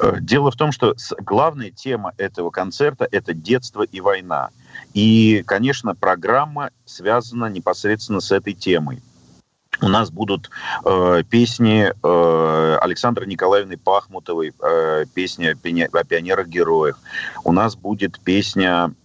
Э, 0.00 0.18
дело 0.20 0.50
в 0.50 0.56
том, 0.56 0.72
что 0.72 0.94
главная 1.18 1.70
тема 1.70 2.12
этого 2.16 2.50
концерта– 2.50 3.08
это 3.10 3.34
детство 3.34 3.82
и 3.82 4.00
война. 4.00 4.50
И, 4.94 5.42
конечно, 5.46 5.94
программа 5.94 6.70
связана 6.84 7.46
непосредственно 7.46 8.20
с 8.20 8.32
этой 8.32 8.54
темой. 8.54 9.02
У 9.80 9.88
нас 9.88 10.10
будут 10.10 10.50
э, 10.84 11.22
песни 11.28 11.90
э, 11.90 12.78
Александры 12.80 13.26
Николаевны 13.26 13.76
Пахмутовой, 13.76 14.52
э, 14.60 15.04
песня 15.12 15.56
о 15.56 16.04
пионерах-героях. 16.04 17.00
У 17.42 17.52
нас 17.52 17.74
будет 17.74 18.20
песня 18.20 18.90
э, 18.90 19.01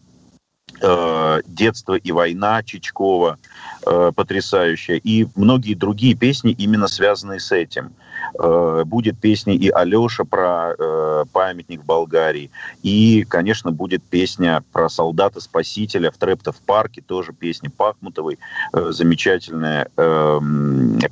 «Детство 1.48 1.96
и 1.96 2.12
война» 2.12 2.64
Чичкова, 2.64 3.38
э, 3.86 4.12
потрясающая. 4.16 4.96
И 4.96 5.28
многие 5.36 5.74
другие 5.74 6.16
песни, 6.16 6.52
именно 6.52 6.88
связанные 6.88 7.40
с 7.40 7.52
этим– 7.52 7.92
Э, 8.40 8.84
будет 8.86 9.18
песня 9.20 9.54
и 9.54 9.70
Алеша 9.70 10.24
про 10.24 10.74
э, 10.78 11.26
памятник 11.32 11.82
в 11.82 11.86
Болгарии. 11.86 12.52
И, 12.84 13.26
конечно, 13.28 13.72
будет 13.72 14.04
песня 14.04 14.64
про 14.72 14.90
солдата-спасителя 14.90 16.12
в 16.12 16.18
Трептов 16.18 16.58
парке, 16.66 17.02
тоже 17.02 17.34
песня 17.34 17.70
Пахмутовой, 17.70 18.38
э, 18.74 18.92
замечательная 18.92 19.88
э, 19.96 20.40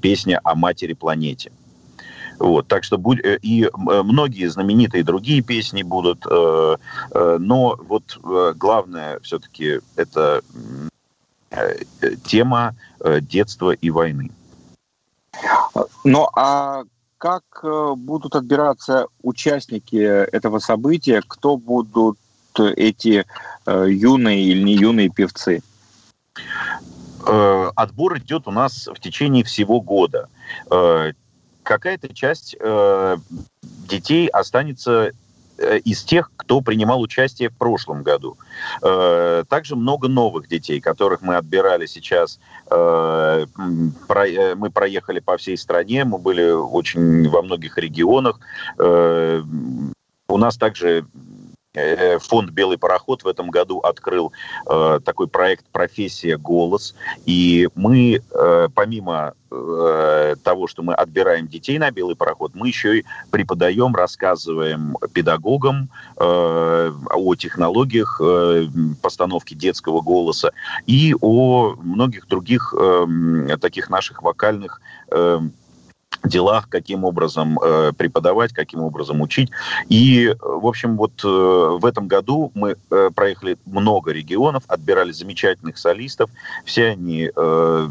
песня 0.02 0.40
о 0.44 0.56
матери-планете. 0.56 1.52
Вот, 2.40 2.68
так 2.68 2.84
что 2.84 2.98
будь, 2.98 3.20
э, 3.24 3.38
и 3.42 3.70
многие 3.76 4.48
знаменитые 4.48 5.04
другие 5.04 5.42
песни 5.42 5.84
будут, 5.84 6.26
э, 6.30 6.76
э, 7.12 7.38
но 7.40 7.78
вот 7.88 8.20
э, 8.24 8.54
главное 8.56 9.20
все-таки 9.22 9.80
это 9.96 10.42
э, 11.52 11.76
тема 12.24 12.76
э, 13.00 13.22
детства 13.22 13.72
и 13.72 13.90
войны. 13.90 14.32
Ну 16.04 16.28
а 16.36 16.84
как 17.18 17.44
э, 17.64 17.94
будут 17.96 18.36
отбираться 18.36 19.08
участники 19.22 19.96
этого 19.96 20.60
события, 20.60 21.22
кто 21.26 21.58
будут 21.58 22.18
эти 22.58 23.26
э, 23.66 23.86
юные 23.90 24.44
или 24.44 24.62
не 24.62 24.76
юные 24.76 25.10
певцы? 25.10 25.62
Э, 27.26 27.72
отбор 27.76 28.18
идет 28.20 28.48
у 28.48 28.52
нас 28.52 28.88
в 28.88 29.00
течение 29.00 29.44
всего 29.44 29.82
года. 29.82 30.30
Какая-то 31.66 32.14
часть 32.14 32.56
детей 33.90 34.28
останется 34.28 35.12
Э, 35.58 35.78
из 35.80 36.04
тех, 36.04 36.32
кто 36.36 36.62
принимал 36.62 37.02
участие 37.02 37.50
в 37.50 37.58
прошлом 37.58 38.04
году. 38.04 38.38
Э, 38.82 39.44
также 39.48 39.76
много 39.76 40.08
новых 40.08 40.50
детей, 40.50 40.82
которых 40.82 41.22
мы 41.22 41.38
отбирали 41.38 41.86
сейчас. 41.86 42.40
Э, 42.70 43.46
мы 43.58 44.70
проехали 44.72 45.20
по 45.20 45.38
всей 45.38 45.58
стране, 45.58 46.04
мы 46.04 46.18
были 46.18 46.52
очень 46.52 47.30
во 47.30 47.42
многих 47.42 47.78
регионах. 47.78 48.40
У 50.28 50.38
нас 50.38 50.58
также 50.58 51.06
Э, 51.16 51.25
фонд 52.20 52.52
«Белый 52.52 52.78
пароход» 52.78 53.24
в 53.24 53.28
этом 53.28 53.50
году 53.50 53.80
открыл 53.80 54.32
э, 54.70 55.00
такой 55.04 55.28
проект 55.28 55.66
«Профессия. 55.72 56.38
Голос». 56.38 56.96
И 57.26 57.70
мы, 57.76 58.22
э, 58.32 58.68
помимо 58.74 59.34
э, 59.52 60.36
того, 60.44 60.68
что 60.68 60.84
мы 60.84 60.94
отбираем 60.94 61.48
детей 61.48 61.78
на 61.78 61.92
«Белый 61.92 62.16
пароход», 62.16 62.52
мы 62.54 62.68
еще 62.68 63.00
и 63.00 63.06
преподаем, 63.32 63.96
рассказываем 63.96 64.98
педагогам 65.14 65.90
э, 66.18 66.92
о 67.14 67.36
технологиях 67.36 68.22
э, 68.24 68.68
постановки 69.02 69.54
детского 69.54 70.02
голоса 70.02 70.52
и 70.88 71.16
о 71.22 71.76
многих 71.82 72.28
других 72.28 72.74
э, 72.78 73.58
таких 73.60 73.90
наших 73.90 74.24
вокальных 74.24 74.82
э, 75.12 75.40
делах, 76.24 76.70
каким 76.70 77.04
образом 77.04 77.60
э, 77.60 77.92
преподавать, 77.98 78.54
каким 78.54 78.82
образом 78.82 79.22
учить. 79.22 79.52
И, 79.90 80.28
э, 80.28 80.36
в 80.40 80.66
общем, 80.66 80.98
вот 80.98 81.24
э, 81.24 81.28
в 81.28 81.86
этом 81.86 82.08
году 82.08 82.52
мы 82.54 82.76
э, 82.92 83.10
проехали 83.14 83.58
много 83.66 84.12
регионов, 84.12 84.64
отбирали 84.68 85.12
замечательных 85.12 85.78
солистов. 85.78 86.30
Все 86.66 86.88
они 86.88 87.30
э, 87.36 87.88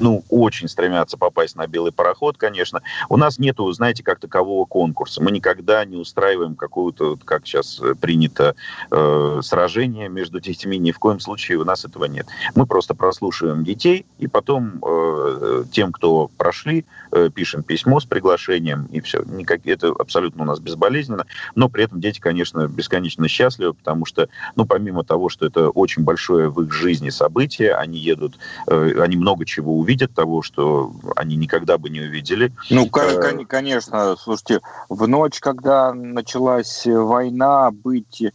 ну, 0.00 0.24
очень 0.28 0.68
стремятся 0.68 1.16
попасть 1.16 1.56
на 1.56 1.66
белый 1.66 1.92
пароход, 1.92 2.36
конечно. 2.36 2.82
У 3.08 3.16
нас 3.16 3.38
нету, 3.38 3.70
знаете, 3.72 4.02
как 4.02 4.20
такового 4.20 4.64
конкурса. 4.64 5.22
Мы 5.22 5.30
никогда 5.30 5.84
не 5.84 5.96
устраиваем 5.96 6.54
какую-то, 6.54 7.16
как 7.24 7.46
сейчас 7.46 7.80
принято, 8.00 8.54
э, 8.90 9.40
сражение 9.42 10.08
между 10.08 10.40
детьми. 10.40 10.78
Ни 10.78 10.92
в 10.92 10.98
коем 10.98 11.20
случае 11.20 11.58
у 11.58 11.64
нас 11.64 11.84
этого 11.84 12.04
нет. 12.04 12.26
Мы 12.54 12.66
просто 12.66 12.94
прослушиваем 12.94 13.64
детей, 13.64 14.06
и 14.18 14.26
потом 14.26 14.80
э, 14.82 15.64
тем, 15.72 15.92
кто 15.92 16.30
прошли, 16.36 16.84
э, 17.07 17.07
пишем 17.34 17.62
письмо 17.62 18.00
с 18.00 18.04
приглашением, 18.04 18.86
и 18.86 19.00
все. 19.00 19.22
Никак, 19.24 19.66
это 19.66 19.88
абсолютно 19.88 20.42
у 20.42 20.46
нас 20.46 20.60
безболезненно. 20.60 21.26
Но 21.54 21.68
при 21.68 21.84
этом 21.84 22.00
дети, 22.00 22.20
конечно, 22.20 22.68
бесконечно 22.68 23.28
счастливы, 23.28 23.74
потому 23.74 24.04
что, 24.04 24.28
ну, 24.56 24.66
помимо 24.66 25.04
того, 25.04 25.28
что 25.28 25.46
это 25.46 25.70
очень 25.70 26.04
большое 26.04 26.48
в 26.48 26.62
их 26.62 26.72
жизни 26.72 27.10
событие, 27.10 27.74
они 27.74 27.98
едут, 27.98 28.38
э, 28.66 29.00
они 29.00 29.16
много 29.16 29.44
чего 29.44 29.78
увидят, 29.78 30.14
того, 30.14 30.42
что 30.42 30.92
они 31.16 31.36
никогда 31.36 31.78
бы 31.78 31.90
не 31.90 32.00
увидели. 32.00 32.52
Ну, 32.70 32.86
э, 32.86 33.44
конечно, 33.44 34.16
слушайте, 34.16 34.60
в 34.88 35.06
ночь, 35.06 35.40
когда 35.40 35.92
началась 35.92 36.86
война, 36.86 37.70
быть 37.70 38.22
э, 38.22 38.32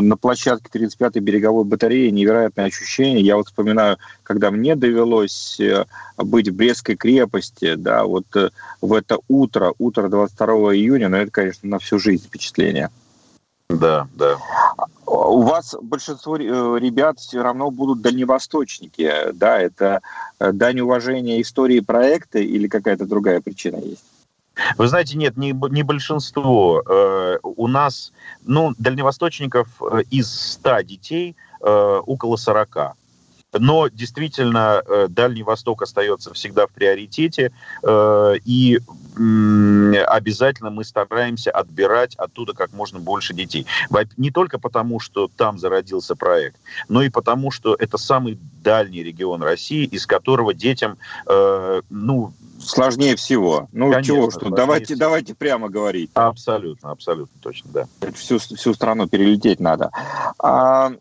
на 0.00 0.16
площадке 0.16 0.68
35-й 0.72 1.20
береговой 1.20 1.64
батареи 1.64 2.10
невероятное 2.10 2.66
ощущение. 2.66 3.24
Я 3.24 3.36
вот 3.36 3.46
вспоминаю, 3.46 3.98
когда 4.22 4.50
мне 4.50 4.76
довелось 4.76 5.58
э, 5.60 5.84
быть 6.16 6.48
в 6.48 6.54
Брестской 6.54 6.96
крепости, 6.96 7.74
да, 7.74 8.04
вот 8.04 8.26
в 8.80 8.92
это 8.92 9.18
утро, 9.28 9.74
утро 9.78 10.08
22 10.08 10.46
июня, 10.74 11.08
но 11.08 11.16
ну, 11.16 11.22
это, 11.22 11.30
конечно, 11.30 11.68
на 11.68 11.78
всю 11.78 11.98
жизнь 11.98 12.26
впечатление. 12.26 12.90
Да, 13.70 14.08
да. 14.14 14.36
У 15.06 15.42
вас 15.42 15.76
большинство 15.80 16.36
э, 16.36 16.40
ребят 16.40 17.18
все 17.18 17.42
равно 17.42 17.70
будут 17.70 18.00
дальневосточники, 18.00 19.32
да? 19.32 19.60
Это 19.60 20.00
э, 20.38 20.52
дань 20.52 20.80
уважения 20.80 21.40
истории 21.40 21.80
проекта 21.80 22.40
или 22.40 22.66
какая-то 22.66 23.06
другая 23.06 23.40
причина 23.40 23.76
есть? 23.76 24.04
Вы 24.76 24.88
знаете, 24.88 25.16
нет, 25.16 25.36
не, 25.36 25.52
не 25.70 25.82
большинство. 25.82 26.82
Э, 26.86 27.38
у 27.42 27.66
нас, 27.66 28.12
ну, 28.44 28.74
дальневосточников 28.78 29.68
из 30.10 30.52
100 30.52 30.80
детей 30.82 31.36
около 31.60 32.36
40. 32.36 32.96
Но 33.52 33.88
действительно 33.88 34.82
Дальний 35.08 35.42
Восток 35.42 35.82
остается 35.82 36.32
всегда 36.32 36.66
в 36.66 36.70
приоритете, 36.70 37.52
и 37.86 38.78
обязательно 40.06 40.70
мы 40.70 40.84
стараемся 40.84 41.50
отбирать 41.50 42.14
оттуда 42.16 42.54
как 42.54 42.72
можно 42.72 42.98
больше 43.00 43.34
детей. 43.34 43.66
Не 44.16 44.30
только 44.30 44.58
потому, 44.58 45.00
что 45.00 45.28
там 45.36 45.58
зародился 45.58 46.16
проект, 46.16 46.56
но 46.88 47.02
и 47.02 47.10
потому, 47.10 47.50
что 47.50 47.74
это 47.74 47.98
самый 47.98 48.38
дальний 48.62 49.02
регион 49.02 49.42
России, 49.42 49.84
из 49.84 50.06
которого 50.06 50.54
детям, 50.54 50.98
э, 51.26 51.82
ну, 51.90 52.32
сложнее 52.60 53.16
всего. 53.16 53.68
Ну 53.72 53.90
Конечно, 53.90 54.14
чего 54.14 54.30
что, 54.30 54.50
давайте, 54.50 54.94
всего. 54.94 54.98
давайте 54.98 55.34
прямо 55.34 55.68
говорить. 55.68 56.10
Абсолютно, 56.14 56.90
абсолютно 56.90 57.40
точно, 57.40 57.70
да. 57.72 58.10
Всю, 58.14 58.38
всю 58.38 58.74
страну 58.74 59.08
перелететь 59.08 59.60
надо. 59.60 59.90
А, 60.38 60.92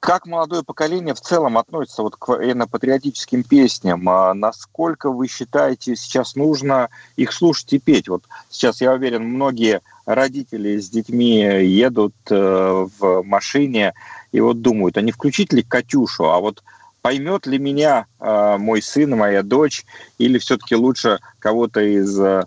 как 0.00 0.26
молодое 0.26 0.62
поколение 0.62 1.14
в 1.14 1.20
целом 1.20 1.58
относится 1.58 2.02
вот 2.02 2.16
к 2.16 2.28
военно-патриотическим 2.28 3.42
песням? 3.42 4.08
А 4.08 4.32
насколько 4.32 5.10
вы 5.10 5.26
считаете, 5.26 5.96
сейчас 5.96 6.36
нужно 6.36 6.88
их 7.16 7.32
слушать 7.32 7.72
и 7.72 7.78
петь? 7.78 8.08
Вот 8.08 8.24
сейчас, 8.48 8.80
я 8.80 8.92
уверен, 8.92 9.24
многие 9.24 9.80
родители 10.06 10.78
с 10.78 10.88
детьми 10.88 11.40
едут 11.40 12.14
э, 12.30 12.86
в 12.98 13.22
машине 13.24 13.92
и 14.30 14.40
вот 14.40 14.62
думают, 14.62 14.96
а 14.96 15.02
не 15.02 15.10
включить 15.10 15.52
ли 15.52 15.62
«Катюшу», 15.62 16.30
а 16.30 16.38
вот 16.38 16.62
поймет 17.02 17.46
ли 17.46 17.58
меня 17.58 18.06
э, 18.20 18.56
мой 18.58 18.82
сын, 18.82 19.10
моя 19.16 19.42
дочь, 19.42 19.84
или 20.18 20.38
все-таки 20.38 20.74
лучше 20.74 21.20
кого-то 21.38 21.80
из 21.80 22.18
э, 22.18 22.44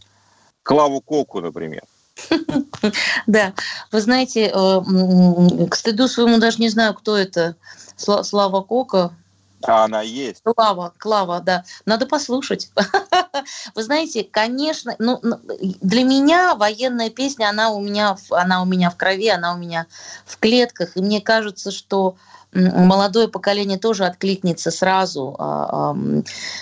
Клаву 0.63 1.01
Коку, 1.01 1.41
например? 1.41 1.83
Да, 3.27 3.53
вы 3.91 4.01
знаете, 4.01 4.51
э, 4.53 5.67
к 5.69 5.75
стыду 5.75 6.07
своему 6.07 6.39
даже 6.39 6.57
не 6.57 6.69
знаю, 6.69 6.93
кто 6.93 7.15
это. 7.15 7.55
Слава 7.95 8.61
Кока. 8.61 9.13
А 9.63 9.85
она 9.85 10.01
есть. 10.01 10.41
Клава, 10.43 10.93
Клава, 10.97 11.39
да. 11.39 11.63
Надо 11.85 12.05
послушать. 12.05 12.71
Вы 13.75 13.83
знаете, 13.83 14.23
конечно, 14.23 14.95
ну, 14.97 15.19
для 15.59 16.03
меня 16.03 16.55
военная 16.55 17.09
песня, 17.09 17.49
она 17.49 17.69
у 17.69 17.79
меня, 17.79 18.17
она 18.31 18.61
у 18.61 18.65
меня 18.65 18.89
в 18.89 18.97
крови, 18.97 19.29
она 19.29 19.53
у 19.53 19.57
меня 19.57 19.85
в 20.25 20.37
клетках. 20.37 20.97
И 20.97 21.01
мне 21.01 21.21
кажется, 21.21 21.71
что 21.71 22.15
молодое 22.53 23.27
поколение 23.27 23.77
тоже 23.77 24.05
откликнется 24.05 24.71
сразу, 24.71 25.35
а, 25.39 25.95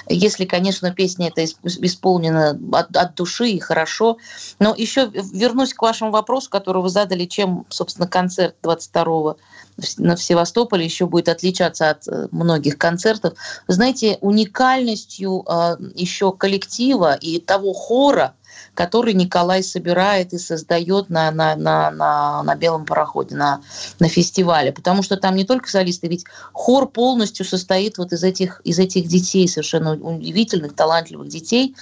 если, 0.07 0.45
конечно, 0.45 0.91
песня 0.91 1.29
эта 1.29 1.45
исполнена 1.45 2.59
от, 2.71 3.15
души 3.15 3.49
и 3.49 3.59
хорошо. 3.59 4.17
Но 4.59 4.75
еще 4.75 5.09
вернусь 5.13 5.73
к 5.73 5.81
вашему 5.81 6.11
вопросу, 6.11 6.49
который 6.49 6.81
вы 6.81 6.89
задали, 6.89 7.25
чем, 7.25 7.65
собственно, 7.69 8.07
концерт 8.07 8.55
22 8.61 9.35
на 9.97 10.17
Севастополе 10.17 10.85
еще 10.85 11.05
будет 11.05 11.29
отличаться 11.29 11.89
от 11.89 12.07
э, 12.07 12.27
многих 12.31 12.77
концертов. 12.77 13.33
Знаете, 13.67 14.17
уникальностью 14.21 15.43
а, 15.47 15.77
еще 15.95 16.33
коллектива 16.33 17.13
и 17.13 17.39
того 17.39 17.73
хора, 17.73 18.33
который 18.79 19.13
Николай 19.13 19.61
собирает 19.61 20.31
и 20.31 20.37
создает 20.37 21.09
на, 21.09 21.31
на, 21.31 21.57
на, 21.57 21.91
на, 21.91 22.43
на 22.43 22.55
белом 22.55 22.85
пароходе, 22.85 23.35
на, 23.35 23.61
на 23.99 24.07
фестивале. 24.07 24.71
Потому 24.71 25.03
что 25.03 25.17
там 25.17 25.35
не 25.35 25.43
только 25.43 25.69
солисты, 25.69 26.07
ведь 26.07 26.23
хор 26.53 26.87
полностью 26.87 27.45
состоит 27.45 27.97
вот 27.97 28.13
из 28.13 28.23
этих, 28.23 28.61
из 28.63 28.79
этих 28.79 29.05
детей, 29.09 29.49
совершенно 29.49 29.95
удивительных, 29.95 30.75
талантливых 30.75 31.27
детей. 31.27 31.75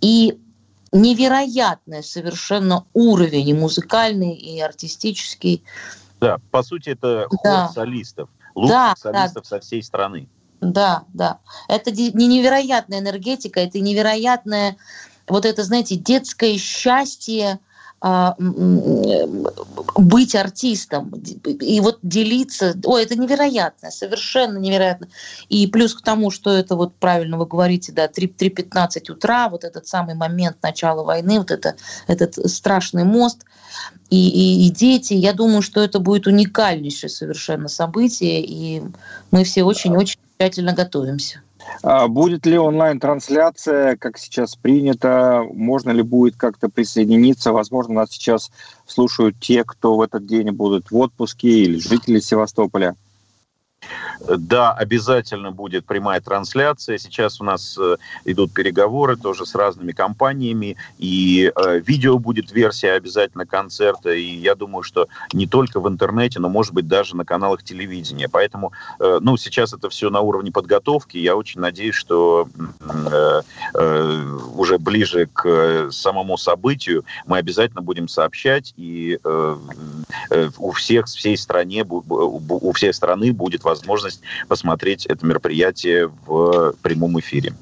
И 0.00 0.40
невероятный 0.90 2.02
совершенно 2.02 2.86
уровень 2.94 3.50
и 3.50 3.52
музыкальный, 3.52 4.34
и 4.34 4.58
артистический. 4.58 5.62
Да, 6.18 6.38
по 6.50 6.62
сути, 6.62 6.88
это 6.88 7.26
хор 7.28 7.38
да. 7.44 7.68
солистов, 7.74 8.30
лучших 8.54 8.70
да, 8.70 8.94
солистов 8.96 9.42
да. 9.42 9.48
со 9.50 9.60
всей 9.60 9.82
страны. 9.82 10.30
Да, 10.62 11.02
да. 11.12 11.40
Это 11.68 11.90
не 11.90 12.26
невероятная 12.26 13.00
энергетика, 13.00 13.60
это 13.60 13.80
невероятная 13.80 14.76
вот 15.32 15.44
это, 15.44 15.64
знаете, 15.64 15.96
детское 15.96 16.56
счастье 16.58 17.58
а, 18.04 18.34
быть 19.96 20.34
артистом 20.34 21.10
и 21.44 21.80
вот 21.80 22.00
делиться, 22.02 22.76
ой, 22.84 23.04
это 23.04 23.14
невероятно, 23.14 23.92
совершенно 23.92 24.58
невероятно. 24.58 25.06
И 25.48 25.68
плюс 25.68 25.94
к 25.94 26.02
тому, 26.02 26.32
что 26.32 26.50
это 26.50 26.74
вот 26.74 26.96
правильно 26.96 27.38
вы 27.38 27.46
говорите, 27.46 27.92
да, 27.92 28.06
3.15 28.06 29.12
утра, 29.12 29.48
вот 29.48 29.62
этот 29.62 29.86
самый 29.86 30.16
момент 30.16 30.56
начала 30.62 31.04
войны, 31.04 31.38
вот 31.38 31.52
это, 31.52 31.76
этот 32.08 32.34
страшный 32.50 33.04
мост 33.04 33.44
и, 34.10 34.28
и, 34.28 34.66
и 34.66 34.70
дети, 34.70 35.14
я 35.14 35.32
думаю, 35.32 35.62
что 35.62 35.80
это 35.80 36.00
будет 36.00 36.26
уникальнейшее 36.26 37.08
совершенно 37.08 37.68
событие, 37.68 38.44
и 38.44 38.82
мы 39.30 39.44
все 39.44 39.62
очень-очень 39.62 40.18
тщательно 40.38 40.72
готовимся. 40.72 41.40
А 41.82 42.06
будет 42.08 42.46
ли 42.46 42.56
онлайн-трансляция, 42.58 43.96
как 43.96 44.18
сейчас 44.18 44.54
принято? 44.56 45.44
Можно 45.52 45.90
ли 45.90 46.02
будет 46.02 46.36
как-то 46.36 46.68
присоединиться? 46.68 47.52
Возможно, 47.52 47.94
нас 47.94 48.10
сейчас 48.10 48.50
слушают 48.86 49.36
те, 49.40 49.64
кто 49.64 49.96
в 49.96 50.00
этот 50.00 50.26
день 50.26 50.50
будут 50.50 50.90
в 50.90 50.96
отпуске 50.96 51.48
или 51.48 51.78
жители 51.78 52.20
Севастополя. 52.20 52.94
Да, 54.28 54.72
обязательно 54.72 55.50
будет 55.50 55.84
прямая 55.84 56.20
трансляция. 56.20 56.98
Сейчас 56.98 57.40
у 57.40 57.44
нас 57.44 57.76
э, 57.78 57.96
идут 58.24 58.52
переговоры 58.52 59.16
тоже 59.16 59.46
с 59.46 59.54
разными 59.54 59.92
компаниями, 59.92 60.76
и 60.98 61.52
э, 61.54 61.80
видео 61.80 62.18
будет 62.18 62.52
версия 62.52 62.92
обязательно 62.92 63.46
концерта, 63.46 64.10
и 64.10 64.22
я 64.22 64.54
думаю, 64.54 64.82
что 64.82 65.08
не 65.32 65.46
только 65.46 65.80
в 65.80 65.88
интернете, 65.88 66.38
но, 66.38 66.48
может 66.48 66.72
быть, 66.72 66.86
даже 66.86 67.16
на 67.16 67.24
каналах 67.24 67.62
телевидения. 67.62 68.28
Поэтому, 68.28 68.72
э, 69.00 69.18
ну, 69.20 69.36
сейчас 69.36 69.72
это 69.72 69.88
все 69.88 70.10
на 70.10 70.20
уровне 70.20 70.52
подготовки. 70.52 71.16
Я 71.16 71.36
очень 71.36 71.60
надеюсь, 71.60 71.94
что 71.94 72.48
уже 74.54 74.78
ближе 74.78 75.28
к 75.32 75.90
самому 75.90 76.36
событию 76.36 77.04
мы 77.26 77.38
обязательно 77.38 77.82
будем 77.82 78.08
сообщать, 78.08 78.74
и 78.76 79.18
у 80.58 80.72
всех, 80.72 81.06
всей 81.06 81.36
стране, 81.36 81.84
у 81.88 82.72
всей 82.72 82.92
страны 82.92 83.32
будет 83.32 83.64
возможность 83.64 83.71
посмотреть 84.48 85.06
это 85.06 85.26
мероприятие 85.26 86.08
в 86.26 86.74
прямом 86.82 87.18
эфире. 87.20 87.54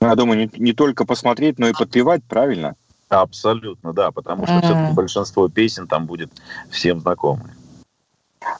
Я 0.00 0.14
думаю, 0.14 0.38
не, 0.38 0.50
не 0.58 0.72
только 0.72 1.04
посмотреть, 1.04 1.58
но 1.58 1.68
и 1.68 1.72
подпевать, 1.72 2.22
правильно? 2.24 2.74
Абсолютно, 3.08 3.92
да, 3.92 4.10
потому 4.10 4.46
что 4.46 4.56
mm-hmm. 4.56 4.92
большинство 4.92 5.48
песен 5.48 5.86
там 5.86 6.06
будет 6.06 6.30
всем 6.70 7.00
знакомы. 7.00 7.54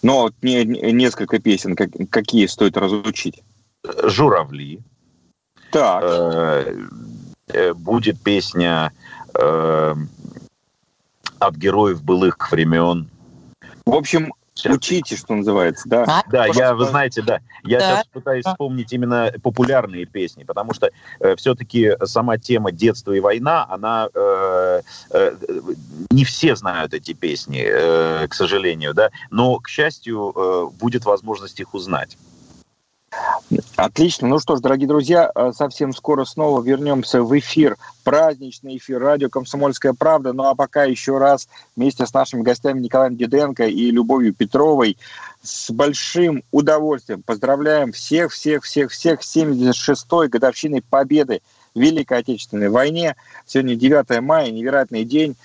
Но 0.03 0.31
не, 0.43 0.65
не, 0.65 0.93
несколько 0.93 1.39
песен, 1.39 1.77
как, 1.77 1.91
какие 2.11 2.47
стоит 2.47 2.77
разучить? 2.77 3.43
«Журавли». 4.05 4.81
Так. 5.71 6.03
Э, 6.05 6.75
э, 7.49 7.75
будет 7.75 8.23
песня 8.23 8.93
э, 9.35 9.95
«От 11.39 11.57
героев 11.57 12.03
былых 12.03 12.51
времен». 12.51 13.09
В 13.85 13.95
общем. 13.95 14.33
Учите, 14.67 15.17
что 15.17 15.35
называется, 15.35 15.89
да? 15.89 16.05
А? 16.07 16.23
Да, 16.31 16.47
я, 16.47 16.75
вы 16.75 16.85
знаете, 16.85 17.23
да, 17.23 17.41
я 17.65 17.81
да. 17.81 17.97
сейчас 17.97 18.07
пытаюсь 18.13 18.45
вспомнить 18.45 18.93
именно 18.93 19.33
популярные 19.43 20.07
песни, 20.07 20.45
потому 20.45 20.73
что 20.75 20.91
э, 21.21 21.35
все-таки 21.37 21.93
сама 22.05 22.39
тема 22.39 22.71
детства 22.71 23.13
и 23.13 23.21
война, 23.21 23.67
она 23.69 24.09
э, 24.15 24.83
э, 25.11 25.37
не 26.11 26.25
все 26.25 26.55
знают 26.55 26.95
эти 26.95 27.15
песни, 27.15 27.65
э, 27.67 28.29
к 28.29 28.35
сожалению, 28.35 28.95
да, 28.95 29.11
но 29.31 29.57
к 29.59 29.69
счастью 29.69 30.33
э, 30.35 30.67
будет 30.79 31.05
возможность 31.05 31.59
их 31.59 31.75
узнать. 31.75 32.17
Отлично. 33.77 34.29
Ну 34.29 34.39
что 34.39 34.57
ж, 34.57 34.61
дорогие 34.61 34.89
друзья, 34.89 35.31
э, 35.35 35.53
совсем 35.55 35.93
скоро 35.93 36.25
снова 36.25 36.63
вернемся 36.63 37.23
в 37.23 37.39
эфир, 37.39 37.77
праздничный 38.03 38.77
эфир 38.77 39.01
радио 39.01 39.29
«Комсомольская 39.29 39.93
правда». 39.93 40.33
Ну 40.33 40.45
а 40.45 40.55
пока 40.55 40.85
еще 40.85 41.19
раз 41.19 41.49
вместе 41.77 42.07
с 42.07 42.13
нашими 42.13 42.43
гостями 42.43 42.81
Николаем 42.81 43.17
Диденко 43.17 43.67
и 43.67 43.91
Любовью 43.91 44.33
Петровой 44.33 44.97
с 45.43 45.71
большим 45.71 46.43
удовольствием 46.53 47.23
поздравляем 47.23 47.93
всех-всех-всех-всех 47.93 49.23
с 49.23 49.37
76-й 49.37 50.29
годовщиной 50.29 50.83
победы 50.83 51.43
в 51.75 51.81
Великой 51.81 52.19
Отечественной 52.19 52.71
войне. 52.71 53.17
Сегодня 53.47 53.77
9 53.77 54.21
мая, 54.23 54.51
невероятный 54.51 55.05
день. 55.05 55.37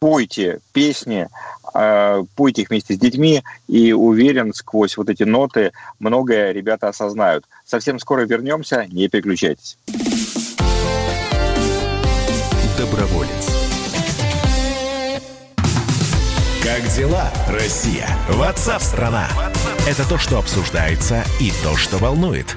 Пойте 0.00 0.60
песни, 0.72 1.28
э, 1.74 2.24
пойте 2.34 2.62
их 2.62 2.70
вместе 2.70 2.94
с 2.94 2.98
детьми, 2.98 3.42
и 3.68 3.92
уверен, 3.92 4.54
сквозь 4.54 4.96
вот 4.96 5.10
эти 5.10 5.24
ноты 5.24 5.72
многое 5.98 6.52
ребята 6.52 6.88
осознают. 6.88 7.44
Совсем 7.66 7.98
скоро 7.98 8.22
вернемся, 8.22 8.86
не 8.88 9.08
переключайтесь. 9.08 9.76
Доброволец. 12.78 13.50
Как 16.64 16.82
дела, 16.96 17.30
Россия? 17.48 18.08
Ватсап-страна! 18.30 19.28
Это 19.86 20.08
то, 20.08 20.16
что 20.16 20.38
обсуждается 20.38 21.24
и 21.40 21.52
то, 21.62 21.76
что 21.76 21.98
волнует. 21.98 22.56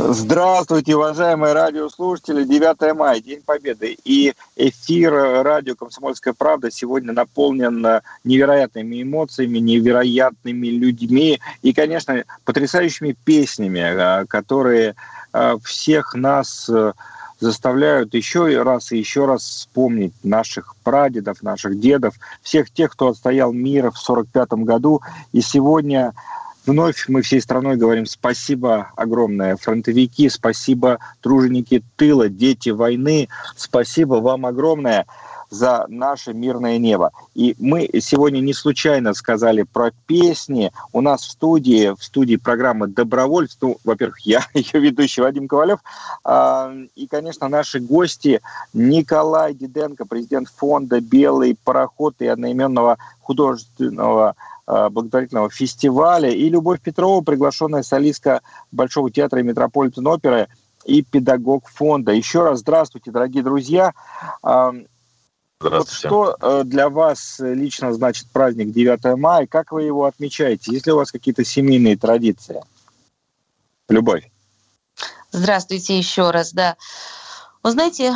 Здравствуйте, 0.00 0.94
уважаемые 0.94 1.54
радиослушатели. 1.54 2.44
9 2.44 2.96
мая, 2.96 3.20
День 3.20 3.42
Победы. 3.44 3.96
И 4.04 4.32
эфир 4.54 5.12
радио 5.42 5.74
«Комсомольская 5.74 6.34
правда» 6.38 6.70
сегодня 6.70 7.12
наполнен 7.12 7.84
невероятными 8.22 9.02
эмоциями, 9.02 9.58
невероятными 9.58 10.68
людьми 10.68 11.40
и, 11.62 11.72
конечно, 11.72 12.22
потрясающими 12.44 13.16
песнями, 13.24 13.80
а, 13.80 14.24
которые 14.26 14.94
а, 15.32 15.56
всех 15.64 16.14
нас 16.14 16.70
а, 16.70 16.92
заставляют 17.40 18.14
еще 18.14 18.62
раз 18.62 18.92
и 18.92 18.98
еще 18.98 19.26
раз 19.26 19.42
вспомнить 19.42 20.14
наших 20.22 20.76
прадедов, 20.84 21.42
наших 21.42 21.80
дедов, 21.80 22.14
всех 22.42 22.70
тех, 22.70 22.92
кто 22.92 23.08
отстоял 23.08 23.52
мир 23.52 23.90
в 23.90 23.98
1945 23.98 24.64
году. 24.64 25.00
И 25.32 25.40
сегодня 25.40 26.12
Вновь 26.68 27.06
мы 27.08 27.22
всей 27.22 27.40
страной 27.40 27.76
говорим 27.78 28.04
спасибо 28.04 28.92
огромное, 28.94 29.56
фронтовики, 29.56 30.28
спасибо 30.28 30.98
труженики 31.22 31.82
тыла, 31.96 32.28
дети 32.28 32.68
войны, 32.68 33.30
спасибо 33.56 34.16
вам 34.16 34.44
огромное 34.44 35.06
за 35.48 35.86
наше 35.88 36.34
мирное 36.34 36.76
небо. 36.76 37.10
И 37.34 37.56
мы 37.58 37.88
сегодня 38.02 38.40
не 38.40 38.52
случайно 38.52 39.14
сказали 39.14 39.62
про 39.62 39.92
песни. 40.04 40.70
У 40.92 41.00
нас 41.00 41.22
в 41.22 41.30
студии, 41.30 41.94
в 41.98 42.04
студии 42.04 42.36
программы 42.36 42.88
«Добровольц», 42.88 43.56
ну, 43.62 43.78
во-первых, 43.82 44.18
я, 44.26 44.44
ее 44.52 44.78
ведущий 44.78 45.22
Вадим 45.22 45.48
Ковалев, 45.48 45.78
э, 46.26 46.86
и, 46.96 47.06
конечно, 47.06 47.48
наши 47.48 47.80
гости 47.80 48.42
Николай 48.74 49.54
Диденко, 49.54 50.04
президент 50.04 50.50
фонда 50.54 51.00
«Белый 51.00 51.56
пароход» 51.64 52.16
и 52.18 52.26
одноименного 52.26 52.98
художественного 53.22 54.34
благотворительного 54.90 55.50
фестиваля, 55.50 56.30
и 56.30 56.48
Любовь 56.48 56.80
Петрова, 56.80 57.22
приглашенная 57.22 57.82
солистка 57.82 58.42
Большого 58.70 59.10
театра 59.10 59.40
и 59.40 59.42
Метрополитен 59.42 60.06
оперы 60.06 60.48
и 60.84 61.02
педагог 61.02 61.68
фонда. 61.68 62.12
Еще 62.12 62.42
раз 62.42 62.60
здравствуйте, 62.60 63.10
дорогие 63.10 63.42
друзья. 63.42 63.92
Вот 65.60 65.90
что 65.90 66.36
э, 66.40 66.62
для 66.64 66.88
вас 66.88 67.36
лично 67.40 67.92
значит 67.92 68.28
праздник 68.30 68.70
9 68.70 69.18
мая? 69.18 69.46
Как 69.46 69.72
вы 69.72 69.82
его 69.82 70.04
отмечаете? 70.04 70.72
Есть 70.72 70.86
ли 70.86 70.92
у 70.92 70.96
вас 70.96 71.10
какие-то 71.10 71.44
семейные 71.44 71.96
традиции? 71.96 72.62
Любовь. 73.88 74.30
Здравствуйте 75.32 75.98
еще 75.98 76.30
раз, 76.30 76.52
да. 76.52 76.76
Вы 77.62 77.72
знаете, 77.72 78.14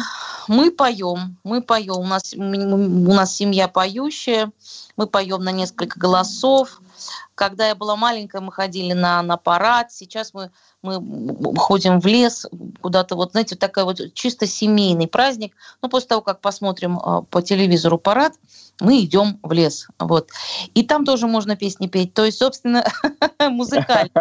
мы 0.48 0.70
поем, 0.70 1.37
мы 1.44 1.62
поем. 1.62 1.98
У 1.98 2.07
нас, 2.07 2.35
у 2.35 3.12
нас 3.12 3.35
семья 3.35 3.68
поющая, 3.68 4.52
мы 4.96 5.07
поем 5.07 5.42
на 5.42 5.50
несколько 5.50 5.98
голосов. 5.98 6.81
Когда 7.35 7.66
я 7.68 7.74
была 7.74 7.96
маленькая, 7.96 8.40
мы 8.40 8.52
ходили 8.52 8.92
на, 8.92 9.20
на 9.22 9.37
парад. 9.37 9.90
Сейчас 9.90 10.33
мы, 10.33 10.50
мы 10.83 11.57
ходим 11.57 12.00
в 12.00 12.07
лес, 12.07 12.46
куда-то 12.81 13.16
вот, 13.16 13.33
знаете, 13.33 13.57
такой 13.57 13.85
вот 13.85 14.14
чисто 14.14 14.46
семейный 14.46 15.09
праздник. 15.09 15.55
Но 15.81 15.88
после 15.88 16.09
того, 16.09 16.22
как 16.22 16.40
посмотрим 16.40 16.98
э, 16.98 17.22
по 17.28 17.42
телевизору 17.42 17.98
парад, 17.98 18.35
мы 18.81 19.00
идем 19.00 19.40
в 19.42 19.52
лес. 19.52 19.88
Вот. 19.98 20.31
И 20.74 20.85
там 20.85 21.05
тоже 21.05 21.26
можно 21.26 21.57
песни 21.57 21.88
петь. 21.88 22.14
То 22.14 22.24
есть, 22.24 22.38
собственно, 22.38 22.85
музыкальный. 23.40 24.12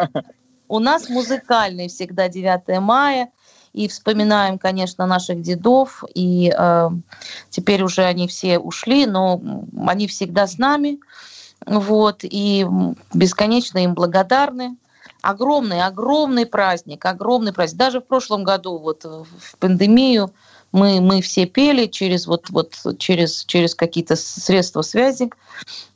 У 0.67 0.79
нас 0.79 1.09
музыкальный 1.09 1.89
всегда 1.89 2.29
9 2.29 2.79
мая 2.79 3.29
и 3.73 3.87
вспоминаем, 3.87 4.57
конечно, 4.57 5.05
наших 5.05 5.41
дедов, 5.41 6.03
и 6.13 6.53
э, 6.55 6.89
теперь 7.49 7.83
уже 7.83 8.03
они 8.03 8.27
все 8.27 8.59
ушли, 8.59 9.05
но 9.05 9.41
они 9.87 10.07
всегда 10.07 10.47
с 10.47 10.57
нами, 10.57 10.99
вот, 11.65 12.19
и 12.23 12.65
бесконечно 13.13 13.79
им 13.79 13.93
благодарны. 13.93 14.77
Огромный, 15.21 15.83
огромный 15.83 16.47
праздник, 16.47 17.05
огромный 17.05 17.53
праздник. 17.53 17.77
Даже 17.77 18.01
в 18.01 18.05
прошлом 18.05 18.43
году, 18.43 18.79
вот 18.79 19.03
в 19.03 19.57
пандемию, 19.59 20.31
мы, 20.71 20.99
мы 20.99 21.21
все 21.21 21.45
пели 21.45 21.85
через, 21.85 22.25
вот, 22.27 22.49
вот, 22.49 22.75
через, 22.97 23.45
через 23.45 23.75
какие-то 23.75 24.15
средства 24.15 24.81
связи. 24.81 25.29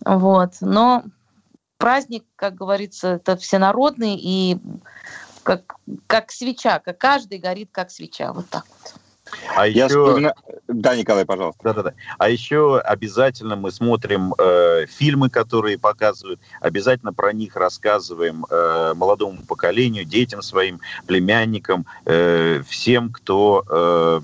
Вот. 0.05 0.53
Но 0.61 1.03
праздник, 1.77 2.23
как 2.35 2.55
говорится, 2.55 3.13
это 3.13 3.35
всенародный, 3.37 4.15
и 4.15 4.57
как, 5.45 5.75
как 6.07 6.31
свеча, 6.31 6.79
как 6.79 6.97
каждый 6.97 7.37
горит 7.37 7.69
как 7.71 7.91
свеча. 7.91 8.33
Вот 8.33 8.49
так 8.49 8.65
вот. 8.67 9.01
А 9.55 9.67
еще... 9.67 9.87
вспоминаю... 9.87 10.35
Да, 10.67 10.95
Николай, 10.95 11.25
пожалуйста. 11.25 11.61
Да-да-да. 11.63 11.93
А 12.17 12.29
еще 12.29 12.79
обязательно 12.79 13.55
мы 13.55 13.71
смотрим 13.71 14.33
э, 14.37 14.85
фильмы, 14.87 15.29
которые 15.29 15.77
показывают, 15.77 16.39
обязательно 16.61 17.13
про 17.13 17.33
них 17.33 17.55
рассказываем 17.55 18.45
э, 18.49 18.93
молодому 18.95 19.39
поколению, 19.47 20.05
детям 20.05 20.41
своим, 20.41 20.79
племянникам, 21.07 21.85
э, 22.05 22.61
всем, 22.67 23.11
кто, 23.11 23.63
э, 23.67 24.21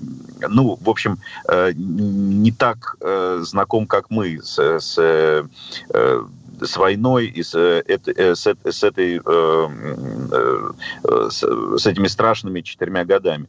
ну, 0.48 0.78
в 0.80 0.88
общем, 0.88 1.18
э, 1.48 1.72
не 1.74 2.52
так 2.52 2.96
э, 3.00 3.40
знаком, 3.42 3.86
как 3.86 4.10
мы 4.10 4.40
с, 4.42 4.58
с 4.58 4.98
э, 4.98 5.44
с 6.64 6.76
войной 6.76 7.26
и 7.26 7.42
с, 7.42 7.54
э, 7.54 7.82
э, 7.86 8.34
с, 8.34 8.46
с, 8.46 8.82
этой, 8.82 9.20
э, 9.24 10.70
с, 11.30 11.42
с 11.42 11.86
этими 11.86 12.06
страшными 12.08 12.60
четырьмя 12.60 13.04
годами. 13.04 13.48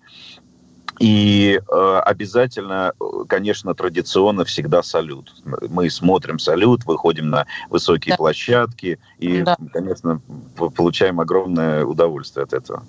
И 0.99 1.59
э, 1.59 2.01
обязательно, 2.05 2.93
конечно, 3.27 3.73
традиционно 3.73 4.45
всегда 4.45 4.83
салют. 4.83 5.33
Мы 5.43 5.89
смотрим 5.89 6.39
салют, 6.39 6.85
выходим 6.85 7.29
на 7.29 7.45
высокие 7.69 8.13
да. 8.13 8.17
площадки 8.17 8.99
и, 9.17 9.41
да. 9.41 9.57
конечно, 9.71 10.21
получаем 10.75 11.19
огромное 11.19 11.83
удовольствие 11.83 12.43
от 12.43 12.53
этого. 12.53 12.83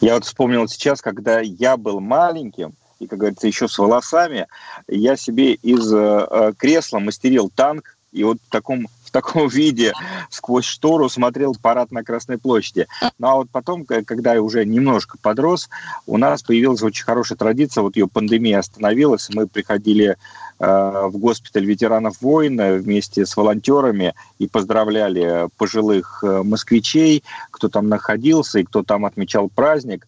Я 0.00 0.14
вот 0.14 0.24
вспомнил 0.24 0.66
сейчас, 0.68 1.00
когда 1.00 1.40
я 1.40 1.76
был 1.76 2.00
маленьким, 2.00 2.74
и, 2.98 3.06
как 3.06 3.18
говорится, 3.18 3.46
еще 3.46 3.68
с 3.68 3.78
волосами, 3.78 4.46
я 4.88 5.16
себе 5.16 5.54
из 5.54 5.92
э, 5.92 6.52
кресла 6.56 6.98
мастерил 6.98 7.50
танк, 7.54 7.96
и 8.12 8.24
вот 8.24 8.38
в 8.46 8.50
таком 8.50 8.88
таком 9.12 9.48
виде 9.48 9.92
сквозь 10.30 10.64
штору 10.64 11.08
смотрел 11.08 11.54
парад 11.60 11.92
на 11.92 12.02
Красной 12.02 12.38
площади. 12.38 12.86
Ну 13.18 13.28
а 13.28 13.34
вот 13.36 13.50
потом, 13.50 13.84
когда 13.84 14.34
я 14.34 14.42
уже 14.42 14.64
немножко 14.64 15.18
подрос, 15.20 15.68
у 16.06 16.18
нас 16.18 16.42
появилась 16.42 16.82
очень 16.82 17.04
хорошая 17.04 17.38
традиция, 17.38 17.82
вот 17.82 17.96
ее 17.96 18.08
пандемия 18.08 18.58
остановилась, 18.58 19.28
мы 19.32 19.46
приходили 19.46 20.16
э, 20.58 21.06
в 21.06 21.16
госпиталь 21.18 21.64
ветеранов 21.64 22.20
войн 22.20 22.60
вместе 22.78 23.26
с 23.26 23.36
волонтерами 23.36 24.14
и 24.38 24.48
поздравляли 24.48 25.48
пожилых 25.56 26.24
э, 26.24 26.42
москвичей, 26.42 27.22
кто 27.50 27.68
там 27.68 27.88
находился 27.88 28.58
и 28.58 28.64
кто 28.64 28.82
там 28.82 29.04
отмечал 29.04 29.48
праздник. 29.48 30.06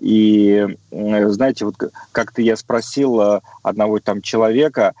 И, 0.00 0.66
знаете, 0.90 1.64
вот 1.64 1.76
как-то 2.12 2.42
я 2.42 2.56
спросил 2.56 3.20
э, 3.20 3.40
одного 3.62 4.00
там 4.00 4.22
человека, 4.22 4.94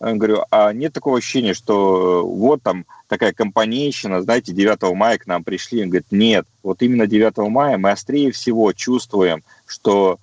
говорю, 0.00 0.44
а 0.50 0.72
нет 0.72 0.92
такого 0.92 1.18
ощущения, 1.18 1.54
что 1.54 2.26
вот 2.26 2.62
там 2.62 2.86
такая 3.08 3.32
компанейщина, 3.32 4.22
знаете, 4.22 4.52
9 4.52 4.94
мая 4.94 5.18
к 5.18 5.26
нам 5.26 5.44
пришли, 5.44 5.82
он 5.82 5.90
говорит, 5.90 6.06
нет, 6.10 6.46
вот 6.62 6.82
именно 6.82 7.06
9 7.06 7.36
мая 7.50 7.76
мы 7.76 7.90
острее 7.90 8.32
всего 8.32 8.72
чувствуем, 8.72 9.42
что 9.66 10.18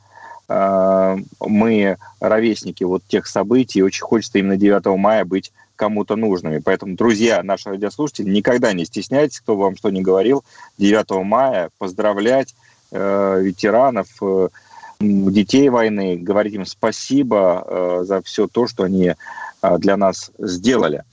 э, 0.49 1.17
мы 1.39 1.97
ровесники 2.19 2.83
вот 2.83 3.03
тех 3.07 3.27
событий, 3.27 3.79
и 3.79 3.83
очень 3.83 4.03
хочется 4.03 4.39
именно 4.39 4.57
9 4.57 4.85
мая 4.97 5.25
быть 5.25 5.51
кому-то 5.75 6.15
нужными. 6.15 6.57
Поэтому, 6.57 6.95
друзья, 6.95 7.43
наши 7.43 7.69
радиослушатели, 7.69 8.29
никогда 8.29 8.73
не 8.73 8.85
стесняйтесь, 8.85 9.39
кто 9.39 9.55
вам 9.55 9.77
что 9.77 9.91
ни 9.91 10.01
говорил, 10.01 10.43
9 10.79 11.23
мая 11.23 11.69
поздравлять 11.77 12.55
э, 12.91 13.41
ветеранов, 13.43 14.07
э, 14.21 14.49
детей 14.99 15.69
войны, 15.69 16.17
говорить 16.17 16.53
им 16.53 16.65
спасибо 16.65 17.63
э, 17.65 18.03
за 18.03 18.21
все 18.21 18.47
то, 18.47 18.67
что 18.67 18.83
они 18.83 19.13
э, 19.61 19.77
для 19.77 19.97
нас 19.97 20.31
сделали. 20.37 21.03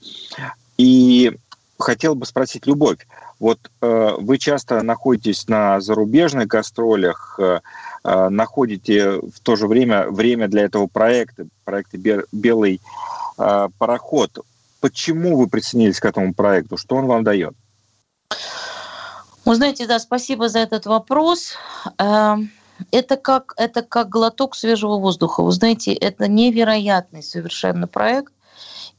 И 0.77 1.35
хотел 1.77 2.15
бы 2.15 2.25
спросить, 2.25 2.65
Любовь, 2.65 3.07
вот 3.39 3.59
э, 3.81 4.11
вы 4.17 4.37
часто 4.37 4.81
находитесь 4.81 5.47
на 5.47 5.79
зарубежных 5.81 6.47
гастролях, 6.47 7.39
находите 8.03 9.13
в 9.13 9.39
то 9.41 9.55
же 9.55 9.65
время 9.67 10.07
время 10.07 10.47
для 10.47 10.61
этого 10.61 10.85
проекта, 10.85 11.47
проекта 11.63 11.97
«Белый 12.31 12.79
пароход». 13.35 14.45
Почему 14.79 15.37
вы 15.37 15.47
присоединились 15.47 15.99
к 15.99 16.05
этому 16.05 16.35
проекту? 16.35 16.77
Что 16.77 16.97
он 16.97 17.07
вам 17.07 17.23
дает? 17.23 17.55
Вы 19.43 19.55
знаете, 19.55 19.87
да, 19.87 19.97
спасибо 19.97 20.49
за 20.49 20.59
этот 20.59 20.85
вопрос. 20.85 21.55
Это 22.91 23.17
как, 23.17 23.53
это 23.57 23.81
как 23.81 24.09
глоток 24.09 24.55
свежего 24.55 24.97
воздуха. 24.97 25.43
Вы 25.43 25.51
знаете, 25.51 25.93
это 25.93 26.27
невероятный 26.27 27.23
совершенно 27.23 27.87
проект. 27.87 28.33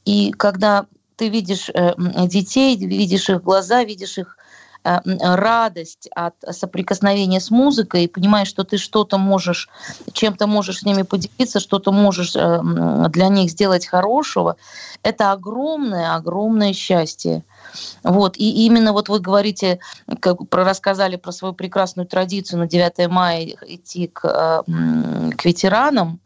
И 0.05 0.33
когда 0.33 0.87
ты 1.17 1.29
видишь 1.29 1.71
э, 1.73 1.95
детей, 2.27 2.77
видишь 2.77 3.29
их 3.31 3.43
глаза, 3.43 3.85
видишь 3.85 4.19
их 4.19 4.37
э, 4.85 5.01
радость 5.21 6.09
от 6.15 6.35
соприкосновения 6.51 7.41
с 7.41 7.51
музыкой 7.51 8.05
и 8.05 8.09
понимаешь, 8.09 8.49
что 8.49 8.65
ты 8.65 8.77
что-то 8.77 9.19
можешь, 9.19 9.69
чем-то 10.13 10.47
можешь 10.47 10.81
с 10.81 10.85
ними 10.85 11.03
поделиться, 11.03 11.59
что-то 11.59 11.91
можешь 11.91 12.37
э, 12.37 12.61
для 13.09 13.29
них 13.29 13.51
сделать 13.51 13.87
хорошего, 13.87 14.57
это 15.03 15.33
огромное, 15.33 16.15
огромное 16.15 16.73
счастье. 16.73 17.43
Вот. 18.03 18.37
И 18.37 18.67
именно 18.67 18.93
вот 18.93 19.09
вы 19.09 19.21
говорите, 19.21 19.81
как 20.21 20.49
про, 20.49 20.65
рассказали 20.65 21.17
про 21.17 21.33
свою 21.33 21.55
прекрасную 21.55 22.07
традицию 22.07 22.61
на 22.61 22.67
9 22.67 23.09
мая 23.09 23.45
идти 23.67 24.09
к, 24.09 24.21
к 24.23 25.45
ветеранам, 25.45 26.21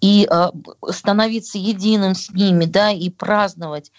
и 0.00 0.28
э, 0.30 0.50
становиться 0.90 1.58
единым 1.58 2.14
с 2.14 2.30
ними, 2.30 2.66
да, 2.66 2.90
и 2.90 3.08
праздновать. 3.10 3.92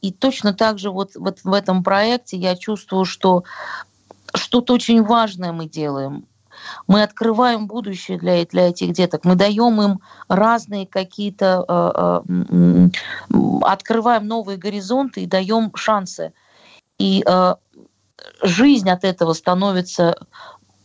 И 0.00 0.12
точно 0.12 0.52
так 0.52 0.78
же 0.78 0.90
вот, 0.90 1.12
вот 1.14 1.40
в 1.44 1.52
этом 1.52 1.82
проекте 1.82 2.36
я 2.36 2.56
чувствую, 2.56 3.04
что 3.04 3.44
что-то 4.34 4.74
очень 4.74 5.02
важное 5.02 5.52
мы 5.52 5.68
делаем. 5.68 6.26
Мы 6.86 7.02
открываем 7.02 7.66
будущее 7.66 8.18
для, 8.18 8.44
для 8.44 8.68
этих 8.68 8.92
деток, 8.92 9.24
мы 9.24 9.34
даем 9.34 9.80
им 9.80 10.00
разные 10.28 10.86
какие-то, 10.86 12.24
э, 12.28 12.32
э, 12.50 12.88
открываем 13.62 14.26
новые 14.26 14.58
горизонты 14.58 15.22
и 15.22 15.26
даем 15.26 15.74
шансы. 15.74 16.32
И 16.98 17.24
э, 17.26 17.54
жизнь 18.42 18.90
от 18.90 19.04
этого 19.04 19.32
становится 19.32 20.16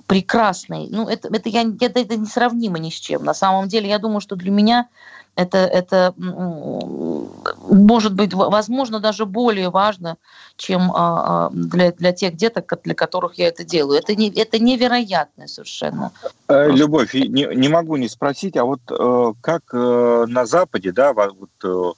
прекрасной. 0.07 0.87
Ну, 0.89 1.07
это, 1.07 1.27
это, 1.31 1.49
я, 1.49 1.61
это, 1.61 1.99
это 1.99 2.17
несравнимо 2.17 2.79
ни 2.79 2.89
с 2.89 2.95
чем. 2.95 3.23
На 3.23 3.35
самом 3.35 3.67
деле, 3.67 3.89
я 3.89 3.99
думаю, 3.99 4.21
что 4.21 4.35
для 4.35 4.49
меня 4.49 4.89
это, 5.39 5.57
это 5.59 6.13
может 7.69 8.13
быть, 8.13 8.33
возможно, 8.33 8.99
даже 8.99 9.25
более 9.25 9.69
важно, 9.69 10.17
чем 10.57 10.91
а, 10.91 11.47
а, 11.47 11.49
для, 11.53 11.91
для 11.91 12.11
тех 12.11 12.35
деток, 12.35 12.73
для 12.83 12.93
которых 12.93 13.35
я 13.35 13.47
это 13.47 13.63
делаю. 13.63 13.99
Это, 13.99 14.15
не, 14.15 14.29
это 14.29 14.59
невероятно 14.59 15.47
совершенно. 15.47 16.11
Э, 16.47 16.69
Любовь, 16.69 17.13
не, 17.13 17.55
не 17.55 17.69
могу 17.69 17.95
не 17.95 18.09
спросить, 18.09 18.57
а 18.57 18.65
вот 18.65 18.81
э, 18.89 19.33
как 19.41 19.63
э, 19.73 20.25
на 20.27 20.45
Западе, 20.45 20.91
да, 20.91 21.13
вот, 21.13 21.95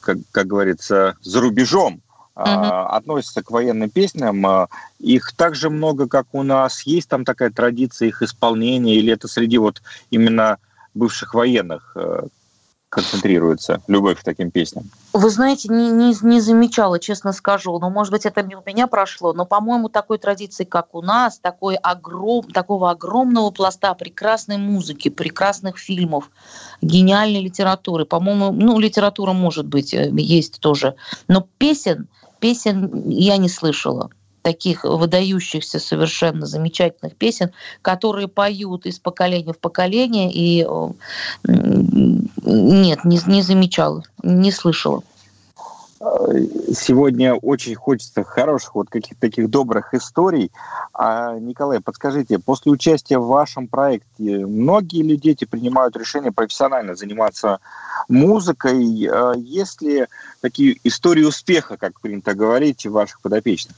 как, 0.00 0.18
как 0.30 0.46
говорится, 0.46 1.16
за 1.22 1.40
рубежом, 1.40 2.02
uh-huh. 2.36 2.88
относятся 2.88 3.42
к 3.42 3.50
военным 3.50 3.88
песням. 3.88 4.68
Их 4.98 5.32
так 5.32 5.54
же 5.54 5.70
много, 5.70 6.06
как 6.06 6.26
у 6.32 6.42
нас. 6.42 6.82
Есть 6.82 7.08
там 7.08 7.24
такая 7.24 7.50
традиция 7.50 8.08
их 8.08 8.20
исполнения, 8.20 8.96
или 8.96 9.12
это 9.12 9.28
среди 9.28 9.56
вот 9.56 9.80
именно 10.10 10.58
бывших 10.92 11.32
военных? 11.32 11.96
Концентрируется 12.88 13.82
любовь 13.86 14.18
к 14.20 14.24
таким 14.24 14.50
песням? 14.50 14.84
Вы 15.12 15.28
знаете, 15.28 15.68
не, 15.68 15.90
не, 15.90 16.14
не 16.22 16.40
замечала, 16.40 16.98
честно 16.98 17.32
скажу. 17.32 17.78
Но, 17.78 17.90
может 17.90 18.12
быть, 18.12 18.24
это 18.24 18.40
у 18.42 18.68
меня 18.68 18.86
прошло. 18.86 19.34
Но, 19.34 19.44
по-моему, 19.44 19.90
такой 19.90 20.16
традиции, 20.16 20.64
как 20.64 20.94
у 20.94 21.02
нас, 21.02 21.38
такой 21.38 21.76
огром, 21.76 22.44
такого 22.44 22.90
огромного 22.90 23.50
пласта 23.50 23.92
прекрасной 23.94 24.56
музыки, 24.56 25.10
прекрасных 25.10 25.76
фильмов, 25.76 26.30
гениальной 26.80 27.42
литературы. 27.42 28.06
По-моему, 28.06 28.52
ну, 28.52 28.78
литература, 28.78 29.32
может 29.32 29.66
быть, 29.66 29.92
э, 29.92 30.10
есть 30.12 30.60
тоже. 30.60 30.94
Но 31.26 31.46
песен, 31.58 32.08
песен 32.40 33.08
я 33.08 33.36
не 33.36 33.50
слышала 33.50 34.10
таких 34.42 34.84
выдающихся 34.84 35.78
совершенно 35.78 36.46
замечательных 36.46 37.16
песен, 37.16 37.50
которые 37.82 38.28
поют 38.28 38.86
из 38.86 38.98
поколения 38.98 39.52
в 39.52 39.58
поколение, 39.58 40.30
и 40.32 40.66
нет, 41.44 43.04
не, 43.04 43.20
не 43.26 43.42
замечала, 43.42 44.02
не 44.22 44.52
слышала. 44.52 45.02
Сегодня 46.00 47.34
очень 47.34 47.74
хочется 47.74 48.22
хороших, 48.22 48.76
вот 48.76 48.88
каких-то 48.88 49.20
таких 49.20 49.50
добрых 49.50 49.94
историй. 49.94 50.52
А, 50.92 51.36
Николай, 51.38 51.80
подскажите, 51.80 52.38
после 52.38 52.70
участия 52.70 53.18
в 53.18 53.26
вашем 53.26 53.66
проекте 53.66 54.46
многие 54.46 55.02
ли 55.02 55.16
дети 55.16 55.44
принимают 55.44 55.96
решение 55.96 56.30
профессионально 56.30 56.94
заниматься 56.94 57.58
музыкой? 58.08 59.08
А, 59.10 59.32
есть 59.32 59.82
ли 59.82 60.06
такие 60.40 60.78
истории 60.84 61.24
успеха, 61.24 61.76
как 61.76 62.00
принято 62.00 62.32
говорить, 62.34 62.86
ваших 62.86 63.20
подопечных? 63.20 63.74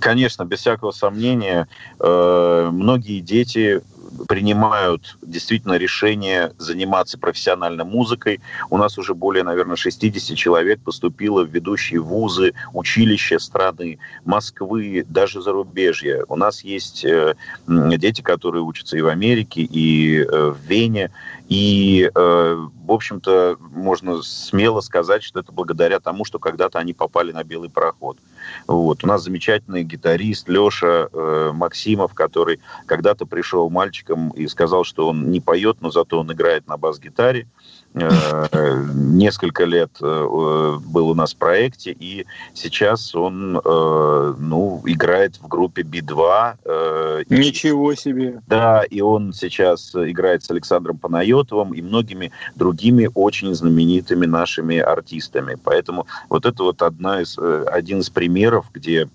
Конечно, 0.00 0.44
без 0.44 0.60
всякого 0.60 0.90
сомнения, 0.90 1.68
э, 2.00 2.68
многие 2.72 3.20
дети 3.20 3.82
принимают 4.28 5.16
действительно 5.20 5.74
решение 5.74 6.52
заниматься 6.58 7.18
профессиональной 7.18 7.84
музыкой. 7.84 8.40
У 8.70 8.78
нас 8.78 8.96
уже 8.98 9.14
более, 9.14 9.44
наверное, 9.44 9.76
60 9.76 10.36
человек 10.36 10.80
поступило 10.80 11.44
в 11.44 11.50
ведущие 11.50 12.00
вузы, 12.00 12.54
училища 12.72 13.38
страны, 13.38 13.98
Москвы, 14.24 15.04
даже 15.08 15.42
зарубежья. 15.42 16.24
У 16.28 16.36
нас 16.36 16.64
есть 16.64 17.04
э, 17.04 17.34
дети, 17.66 18.22
которые 18.22 18.62
учатся 18.62 18.96
и 18.96 19.02
в 19.02 19.08
Америке, 19.08 19.60
и 19.60 20.20
э, 20.20 20.50
в 20.50 20.58
Вене. 20.66 21.10
И, 21.48 22.10
в 22.12 22.70
общем-то, 22.88 23.56
можно 23.60 24.20
смело 24.22 24.80
сказать, 24.80 25.22
что 25.22 25.38
это 25.38 25.52
благодаря 25.52 26.00
тому, 26.00 26.24
что 26.24 26.40
когда-то 26.40 26.80
они 26.80 26.92
попали 26.92 27.30
на 27.30 27.44
белый 27.44 27.70
пароход. 27.70 28.18
Вот. 28.66 29.04
У 29.04 29.06
нас 29.06 29.22
замечательный 29.22 29.84
гитарист 29.84 30.48
Леша 30.48 31.08
э, 31.12 31.50
Максимов, 31.54 32.14
который 32.14 32.60
когда-то 32.86 33.26
пришел 33.26 33.70
мальчиком 33.70 34.30
и 34.30 34.46
сказал, 34.46 34.84
что 34.84 35.08
он 35.08 35.30
не 35.30 35.40
поет, 35.40 35.78
но 35.80 35.90
зато 35.90 36.18
он 36.18 36.32
играет 36.32 36.66
на 36.66 36.76
бас-гитаре. 36.76 37.42
Э, 37.42 37.75
несколько 37.96 39.64
лет 39.64 39.90
э, 40.00 40.78
был 40.86 41.08
у 41.08 41.14
нас 41.14 41.34
в 41.34 41.36
проекте, 41.36 41.92
и 41.98 42.26
сейчас 42.54 43.14
он 43.14 43.56
э, 43.56 44.34
ну, 44.38 44.82
играет 44.84 45.36
в 45.36 45.48
группе 45.48 45.82
Би-2. 45.82 47.24
Ничего 47.30 47.94
себе! 47.94 48.40
Да, 48.46 48.82
и 48.84 49.00
он 49.00 49.32
сейчас 49.32 49.94
играет 49.94 50.44
с 50.44 50.50
Александром 50.50 50.98
Панайотовым 50.98 51.72
и 51.72 51.80
многими 51.80 52.32
другими 52.54 53.08
очень 53.14 53.54
знаменитыми 53.54 54.26
нашими 54.26 54.78
артистами. 54.78 55.56
Поэтому 55.62 56.06
вот 56.28 56.44
это 56.44 56.62
вот 56.62 56.82
одна 56.82 57.22
из, 57.22 57.38
один 57.38 58.00
из 58.00 58.10
примеров, 58.10 58.66
где 58.72 59.08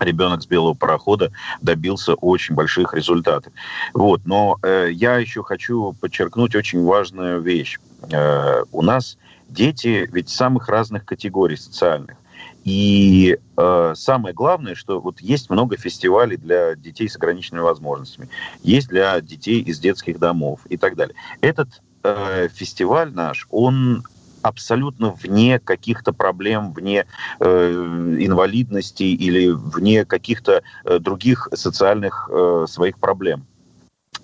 ребенок 0.00 0.42
с 0.42 0.46
белого 0.46 0.74
парохода 0.74 1.32
добился 1.60 2.14
очень 2.14 2.54
больших 2.54 2.94
результатов. 2.94 3.52
Вот. 3.94 4.22
Но 4.24 4.58
э, 4.62 4.88
я 4.92 5.16
еще 5.16 5.42
хочу 5.42 5.94
подчеркнуть 6.00 6.54
очень 6.54 6.82
важную 6.84 7.40
вещь. 7.40 7.78
Э, 8.10 8.64
у 8.72 8.82
нас 8.82 9.18
дети 9.48 10.08
ведь 10.12 10.28
самых 10.28 10.68
разных 10.68 11.04
категорий 11.04 11.56
социальных. 11.56 12.16
И 12.64 13.38
э, 13.56 13.92
самое 13.96 14.34
главное, 14.34 14.74
что 14.74 15.00
вот 15.00 15.20
есть 15.20 15.50
много 15.50 15.76
фестивалей 15.76 16.36
для 16.36 16.76
детей 16.76 17.08
с 17.08 17.16
ограниченными 17.16 17.62
возможностями, 17.62 18.28
есть 18.62 18.88
для 18.88 19.20
детей 19.20 19.60
из 19.60 19.80
детских 19.80 20.18
домов 20.18 20.60
и 20.68 20.76
так 20.76 20.94
далее. 20.94 21.16
Этот 21.40 21.82
э, 22.04 22.48
фестиваль 22.54 23.12
наш, 23.12 23.48
он 23.50 24.04
абсолютно 24.42 25.10
вне 25.10 25.58
каких-то 25.58 26.12
проблем, 26.12 26.72
вне 26.72 27.06
э, 27.40 28.16
инвалидности 28.18 29.04
или 29.04 29.48
вне 29.50 30.04
каких-то 30.04 30.62
э, 30.84 30.98
других 30.98 31.48
социальных 31.54 32.28
э, 32.32 32.66
своих 32.68 32.98
проблем. 32.98 33.44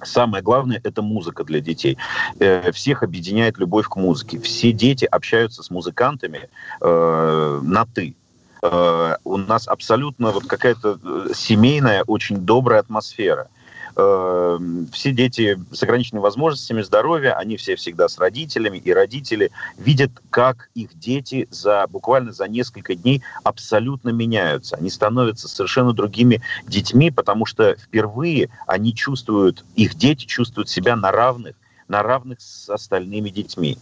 Самое 0.02 0.42
главное– 0.42 0.81
это 0.85 1.02
музыка 1.02 1.44
для 1.44 1.61
детей. 1.61 1.98
Э, 2.38 2.70
всех 2.72 3.02
объединяет 3.02 3.59
любовь 3.59 3.88
к 3.88 3.96
музыке. 3.96 4.38
Все 4.38 4.72
дети 4.72 5.04
общаются 5.04 5.62
с 5.62 5.70
музыкантами 5.70 6.48
э, 6.81 7.61
на 7.62 7.87
«ты». 7.87 8.14
Э, 8.62 9.16
у 9.24 9.37
нас 9.37 9.66
абсолютно 9.66 10.31
вот 10.31 10.46
какая-то 10.46 10.98
э, 11.02 11.33
семейная, 11.35 12.02
очень 12.04 12.38
добрая 12.38 12.81
атмосфера– 12.81 13.48
все 14.93 15.13
дети 15.13 15.59
с 15.73 15.83
ограниченными 15.83 16.23
возможностями 16.23 16.83
здоровья, 16.83 17.33
они 17.33 17.57
все 17.57 17.75
всегда 17.75 18.09
с 18.09 18.19
родителями, 18.19 18.79
и 18.79 18.93
родители 18.93 19.51
видят, 19.77 20.13
как 20.31 20.71
их 20.75 20.97
дети 20.97 21.49
за 21.51 21.85
буквально 21.89 22.33
за 22.33 22.47
несколько 22.47 22.95
дней 22.95 23.23
абсолютно 23.43 24.11
меняются. 24.11 24.77
Они 24.77 24.89
становятся 24.89 25.49
совершенно 25.49 25.93
другими 25.93 26.41
детьми, 26.67 27.11
потому 27.11 27.45
что 27.45 27.75
впервые 27.75 28.51
они 28.69 28.95
чувствуют, 28.95 29.65
их 29.75 29.97
дети 29.97 30.27
чувствуют 30.27 30.69
себя 30.69 30.95
на 30.95 31.11
равных 31.11 31.57
на 31.89 32.03
равных 32.03 32.41
с 32.43 32.69
остальными 32.69 33.31
детьми. 33.31 33.79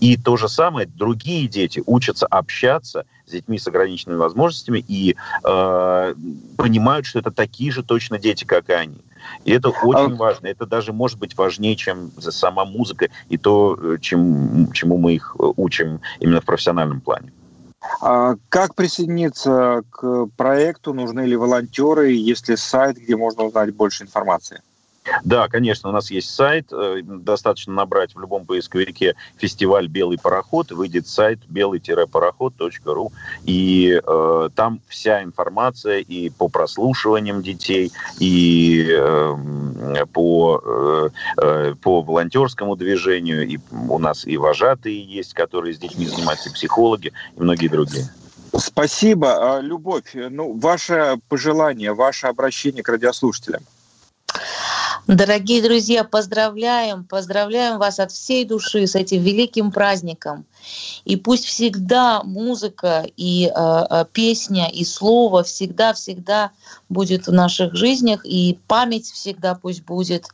И 0.00 0.16
то 0.16 0.38
же 0.38 0.48
самое, 0.48 0.86
другие 0.86 1.46
дети 1.46 1.82
учатся 1.84 2.26
общаться 2.26 3.04
с 3.26 3.32
детьми 3.32 3.58
с 3.58 3.66
ограниченными 3.66 4.16
возможностями 4.16 4.82
и 4.88 5.14
э, 5.44 6.14
понимают, 6.56 7.04
что 7.04 7.18
это 7.18 7.30
такие 7.30 7.70
же 7.70 7.82
точно 7.82 8.18
дети, 8.18 8.44
как 8.44 8.70
и 8.70 8.72
они. 8.72 8.96
И 9.44 9.52
это 9.52 9.70
очень 9.70 10.14
а... 10.14 10.16
важно. 10.16 10.46
Это 10.46 10.66
даже 10.66 10.92
может 10.92 11.18
быть 11.18 11.36
важнее, 11.36 11.76
чем 11.76 12.10
сама 12.18 12.64
музыка 12.64 13.08
и 13.28 13.36
то, 13.36 13.78
э, 13.80 13.98
чем, 14.00 14.72
чему 14.72 14.98
мы 14.98 15.14
их 15.14 15.36
э, 15.38 15.44
учим 15.56 16.00
именно 16.18 16.40
в 16.40 16.44
профессиональном 16.44 17.00
плане. 17.00 17.32
А 18.00 18.34
как 18.48 18.74
присоединиться 18.74 19.82
к 19.90 20.26
проекту? 20.36 20.92
Нужны 20.92 21.22
ли 21.22 21.36
волонтеры? 21.36 22.12
Есть 22.12 22.48
ли 22.48 22.56
сайт, 22.56 22.98
где 22.98 23.16
можно 23.16 23.44
узнать 23.44 23.74
больше 23.74 24.04
информации? 24.04 24.60
Да, 25.24 25.48
конечно, 25.48 25.88
у 25.88 25.92
нас 25.92 26.10
есть 26.10 26.30
сайт. 26.30 26.68
Э, 26.72 27.00
достаточно 27.02 27.72
набрать 27.72 28.14
в 28.14 28.20
любом 28.20 28.44
поисковике 28.44 29.14
фестиваль 29.36 29.88
«Белый 29.88 30.18
пароход», 30.18 30.70
выйдет 30.72 31.08
сайт 31.08 31.40
белый-пароход.ру. 31.48 33.12
И 33.44 34.00
э, 34.04 34.48
там 34.54 34.80
вся 34.88 35.22
информация 35.22 35.98
и 35.98 36.28
по 36.30 36.48
прослушиваниям 36.48 37.42
детей, 37.42 37.92
и 38.18 38.86
э, 38.90 40.06
по, 40.12 40.62
э, 40.64 41.08
э, 41.38 41.74
по 41.80 42.02
волонтерскому 42.02 42.76
движению. 42.76 43.48
И 43.48 43.58
у 43.88 43.98
нас 43.98 44.26
и 44.26 44.36
вожатые 44.36 45.02
есть, 45.02 45.34
которые 45.34 45.74
с 45.74 45.78
детьми 45.78 46.06
занимаются, 46.06 46.50
и 46.50 46.52
психологи, 46.52 47.12
и 47.36 47.40
многие 47.40 47.68
другие. 47.68 48.08
Спасибо. 48.56 49.56
А, 49.56 49.60
Любовь, 49.60 50.14
ну, 50.14 50.58
ваше 50.58 51.18
пожелание, 51.28 51.94
ваше 51.94 52.26
обращение 52.26 52.82
к 52.82 52.88
радиослушателям. 52.88 53.62
Дорогие 55.10 55.60
друзья, 55.60 56.04
поздравляем, 56.04 57.02
поздравляем 57.02 57.80
вас 57.80 57.98
от 57.98 58.12
всей 58.12 58.44
души 58.44 58.86
с 58.86 58.94
этим 58.94 59.20
великим 59.24 59.72
праздником. 59.72 60.44
И 61.04 61.16
пусть 61.16 61.46
всегда 61.46 62.22
музыка 62.22 63.04
и 63.16 63.50
э, 63.52 64.04
песня 64.12 64.68
и 64.68 64.84
слово 64.84 65.42
всегда-всегда 65.42 66.52
будет 66.88 67.26
в 67.26 67.32
наших 67.32 67.74
жизнях, 67.74 68.24
и 68.24 68.56
память 68.68 69.10
всегда 69.10 69.56
пусть 69.56 69.82
будет. 69.82 70.26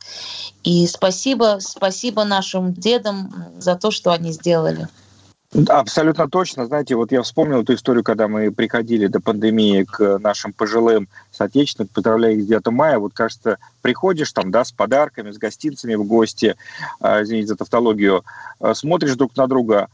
И 0.63 0.85
спасибо, 0.85 1.57
спасибо 1.59 2.23
нашим 2.23 2.71
дедам 2.71 3.33
за 3.57 3.77
то, 3.77 3.89
что 3.89 4.11
они 4.11 4.31
сделали. 4.31 4.87
Абсолютно 5.69 6.29
точно. 6.29 6.67
Знаете, 6.67 6.95
вот 6.95 7.11
я 7.11 7.23
вспомнил 7.23 7.61
эту 7.61 7.73
историю, 7.73 8.03
когда 8.03 8.27
мы 8.27 8.51
приходили 8.51 9.07
до 9.07 9.19
пандемии 9.19 9.83
к 9.83 10.19
нашим 10.19 10.53
пожилым 10.53 11.07
соотечественникам, 11.31 11.93
поздравляя 11.95 12.33
их 12.33 12.43
с 12.43 12.47
9 12.47 12.67
мая. 12.67 12.99
Вот, 12.99 13.13
кажется, 13.13 13.57
приходишь 13.81 14.31
там, 14.33 14.51
да, 14.51 14.63
с 14.63 14.71
подарками, 14.71 15.31
с 15.31 15.37
гостинцами 15.37 15.95
в 15.95 16.03
гости, 16.03 16.55
э, 17.01 17.23
извините 17.23 17.47
за 17.47 17.55
тавтологию, 17.55 18.23
э, 18.59 18.73
смотришь 18.75 19.15
друг 19.15 19.35
на 19.35 19.47
друга, 19.47 19.87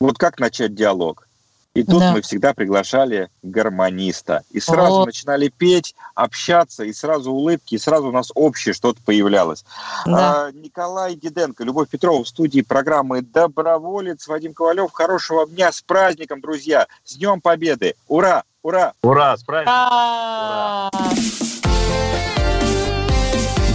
вот 0.00 0.16
как 0.16 0.38
начать 0.38 0.74
диалог? 0.74 1.26
И 1.72 1.84
тут 1.84 2.00
да. 2.00 2.12
мы 2.12 2.20
всегда 2.20 2.52
приглашали 2.52 3.30
гармониста. 3.42 4.42
И 4.50 4.58
сразу 4.58 5.02
О. 5.02 5.06
начинали 5.06 5.48
петь, 5.48 5.94
общаться, 6.16 6.82
и 6.82 6.92
сразу 6.92 7.30
улыбки, 7.30 7.76
и 7.76 7.78
сразу 7.78 8.08
у 8.08 8.12
нас 8.12 8.32
общее 8.34 8.74
что-то 8.74 9.00
появлялось. 9.04 9.64
Да. 10.04 10.46
А, 10.46 10.52
Николай 10.52 11.14
Диденко, 11.14 11.62
Любовь 11.62 11.88
Петрова 11.88 12.24
в 12.24 12.28
студии 12.28 12.62
программы 12.62 13.22
«Доброволец», 13.22 14.26
Вадим 14.26 14.52
Ковалев. 14.52 14.90
Хорошего 14.92 15.46
дня 15.46 15.70
с 15.70 15.80
праздником, 15.80 16.40
друзья! 16.40 16.88
С 17.04 17.16
Днем 17.16 17.40
Победы! 17.40 17.94
Ура! 18.08 18.42
Ура! 18.62 18.94
Ура! 19.02 19.36
С 19.36 19.44
праздником! 19.44 19.74
Ура! 19.74 20.90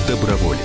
Доброволец. 0.08 0.65